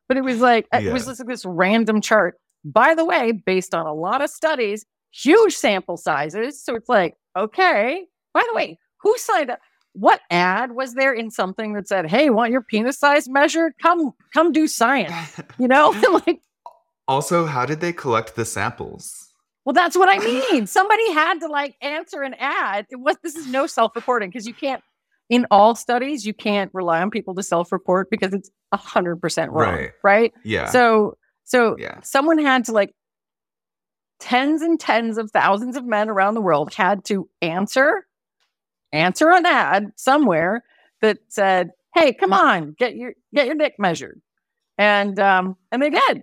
[0.08, 1.12] but it was like it was Yeah.
[1.12, 2.34] just this random chart.
[2.64, 6.62] By the way, based on a lot of studies, huge sample sizes.
[6.64, 8.04] So it's like, okay.
[8.34, 9.60] By the way, who signed up?
[9.94, 13.74] What ad was there in something that said, "Hey, want your penis size measured?
[13.82, 15.12] Come, come do science."
[15.58, 15.90] You know,
[16.26, 16.40] like
[17.06, 19.28] also, how did they collect the samples?
[19.66, 20.18] Well, that's what I
[20.52, 20.66] mean.
[20.66, 22.86] Somebody had to like answer an ad.
[22.90, 24.82] It was this is no self-reporting because you can't
[25.28, 29.52] in all studies you can't rely on people to self-report because it's a hundred percent
[29.52, 29.74] wrong.
[29.74, 29.90] Right.
[30.02, 30.32] Right.
[30.42, 30.66] Yeah.
[30.70, 32.00] So so Yeah.
[32.02, 32.94] someone had to like
[34.22, 38.06] tens and tens of thousands of men around the world had to answer
[38.92, 40.62] answer an ad somewhere
[41.00, 44.20] that said, Hey, come on, get your get your dick measured.
[44.78, 46.22] And um and they did.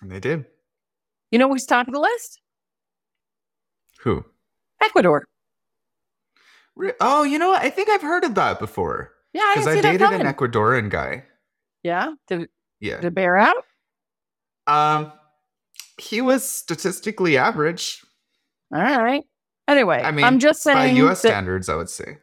[0.00, 0.44] and they did.
[1.30, 2.40] You know who's top of the list?
[4.00, 4.24] Who?
[4.82, 5.26] Ecuador.
[7.00, 7.62] Oh, you know what?
[7.62, 9.12] I think I've heard of that before.
[9.32, 10.34] Yeah, Because didn't I dated an.
[10.34, 11.24] Ecuadorian guy.
[11.82, 12.12] Yeah.
[12.26, 12.48] Did,
[12.80, 12.96] Yeah.
[12.96, 13.64] did it bear out?
[14.66, 15.12] Um,
[15.98, 18.02] he was statistically average
[18.74, 19.24] All right.
[19.68, 21.00] Anyway, I mean, I'm just saying by.
[21.00, 21.22] U.S.
[21.22, 21.68] that- standards.
[21.68, 22.18] I would say.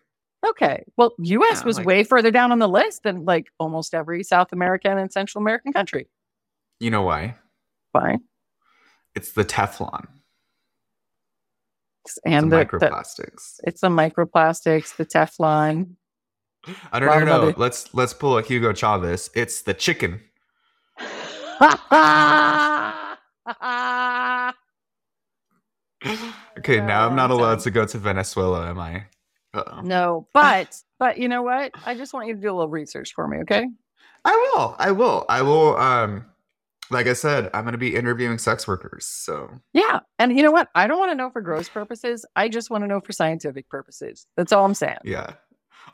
[0.48, 0.84] okay.
[0.96, 1.60] Well, U.S.
[1.60, 4.98] Yeah, was like- way further down on the list than like almost every South American
[4.98, 6.08] and Central American country.
[6.80, 7.36] You know why?
[7.92, 8.18] Why?
[9.16, 10.08] It's the Teflon.
[12.26, 13.60] And the the, the, microplastics.
[13.64, 15.96] it's the microplastics, the Teflon.
[16.92, 17.26] I don't know.
[17.26, 19.30] No, other- let's let's pull a Hugo Chavez.
[19.36, 20.22] It's the chicken.
[26.58, 29.06] Okay, now I'm not allowed to go to Venezuela, am I?
[29.54, 29.82] Uh-oh.
[29.82, 31.72] no, but but you know what?
[31.86, 33.68] I just want you to do a little research for me, okay?
[34.26, 34.76] I will.
[34.80, 35.26] I will.
[35.30, 35.78] I will.
[35.78, 36.26] Um,
[36.90, 39.06] like I said, I'm going to be interviewing sex workers.
[39.06, 40.00] So Yeah.
[40.20, 40.70] And you know what?
[40.76, 42.26] I don't want to know for gross purposes.
[42.36, 44.26] I just want to know for scientific purposes.
[44.38, 44.98] That's all I'm saying.
[45.04, 45.34] yeah.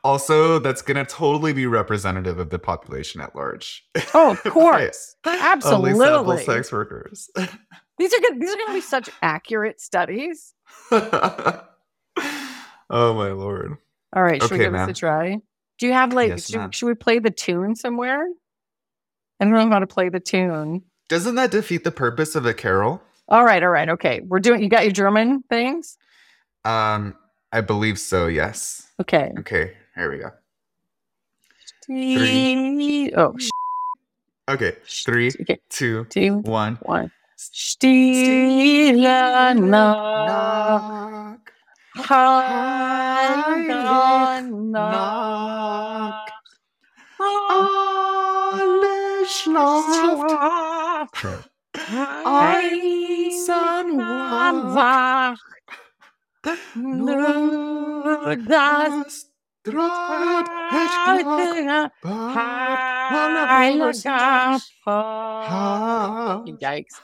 [0.03, 3.85] Also, that's going to totally be representative of the population at large.
[4.13, 5.15] Oh, of course.
[5.25, 6.05] Only Absolutely.
[6.05, 7.29] sample sex workers.
[7.97, 8.39] These are good.
[8.39, 10.53] These are going to be such accurate studies.
[10.91, 11.63] oh
[12.89, 13.77] my lord.
[14.15, 14.87] All right, should we give ma'am.
[14.87, 15.37] this a try?
[15.79, 16.29] Do you have like?
[16.29, 18.25] Yes, should, should we play the tune somewhere?
[19.39, 20.83] I don't know how to play the tune.
[21.09, 23.01] Doesn't that defeat the purpose of a carol?
[23.27, 24.21] All right, all right, okay.
[24.21, 24.63] We're doing.
[24.63, 25.97] You got your German things?
[26.63, 27.15] Um,
[27.51, 28.27] I believe so.
[28.27, 28.87] Yes.
[29.01, 29.31] Okay.
[29.39, 29.73] Okay.
[29.99, 30.31] Here we go.
[31.85, 33.11] Three.
[33.17, 33.49] Oh, sh-
[34.47, 35.59] Okay, three, okay.
[35.69, 36.77] two, Two, one.
[36.83, 37.11] one.
[38.95, 41.51] Nacht, Knock,
[42.07, 44.41] heilige
[44.71, 46.15] Nacht.
[46.15, 46.31] Nacht,
[47.19, 51.25] Alles schlaft.
[52.25, 53.97] Einsam
[54.73, 55.43] wacht.
[56.73, 59.28] Nur das
[59.61, 61.91] Draht, het heilige,
[63.47, 64.09] heilige
[64.83, 66.41] Ha.
[66.57, 67.01] Yikes.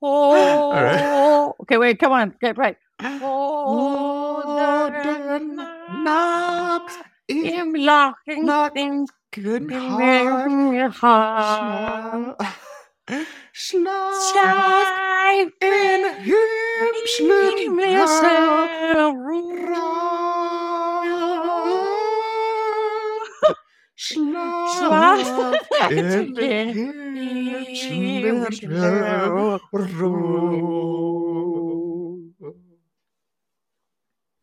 [0.00, 1.52] Oh, right.
[1.58, 2.76] okay, wait, come on, get right.
[3.20, 4.42] Oh,
[6.02, 11.00] Nacht im Lachen, im Good heart.
[11.00, 12.36] Heart.
[24.02, 25.22] Schlaf.
[25.22, 26.34] Schlaf in.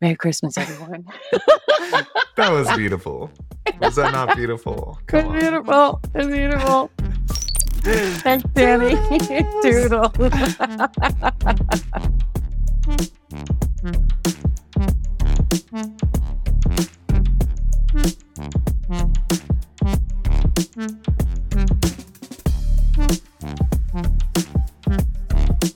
[0.00, 1.04] Merry Christmas, everyone.
[2.36, 3.30] That was beautiful.
[3.82, 4.96] Was that not beautiful?
[5.02, 5.38] It's Come on.
[5.38, 6.00] beautiful.
[6.14, 6.90] It's beautiful.
[8.22, 8.94] Thanks, Danny.
[9.62, 10.10] Doodle.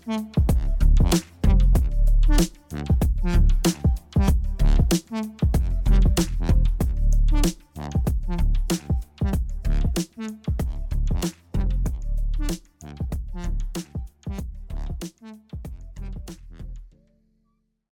[0.07, 0.44] Mm-hmm.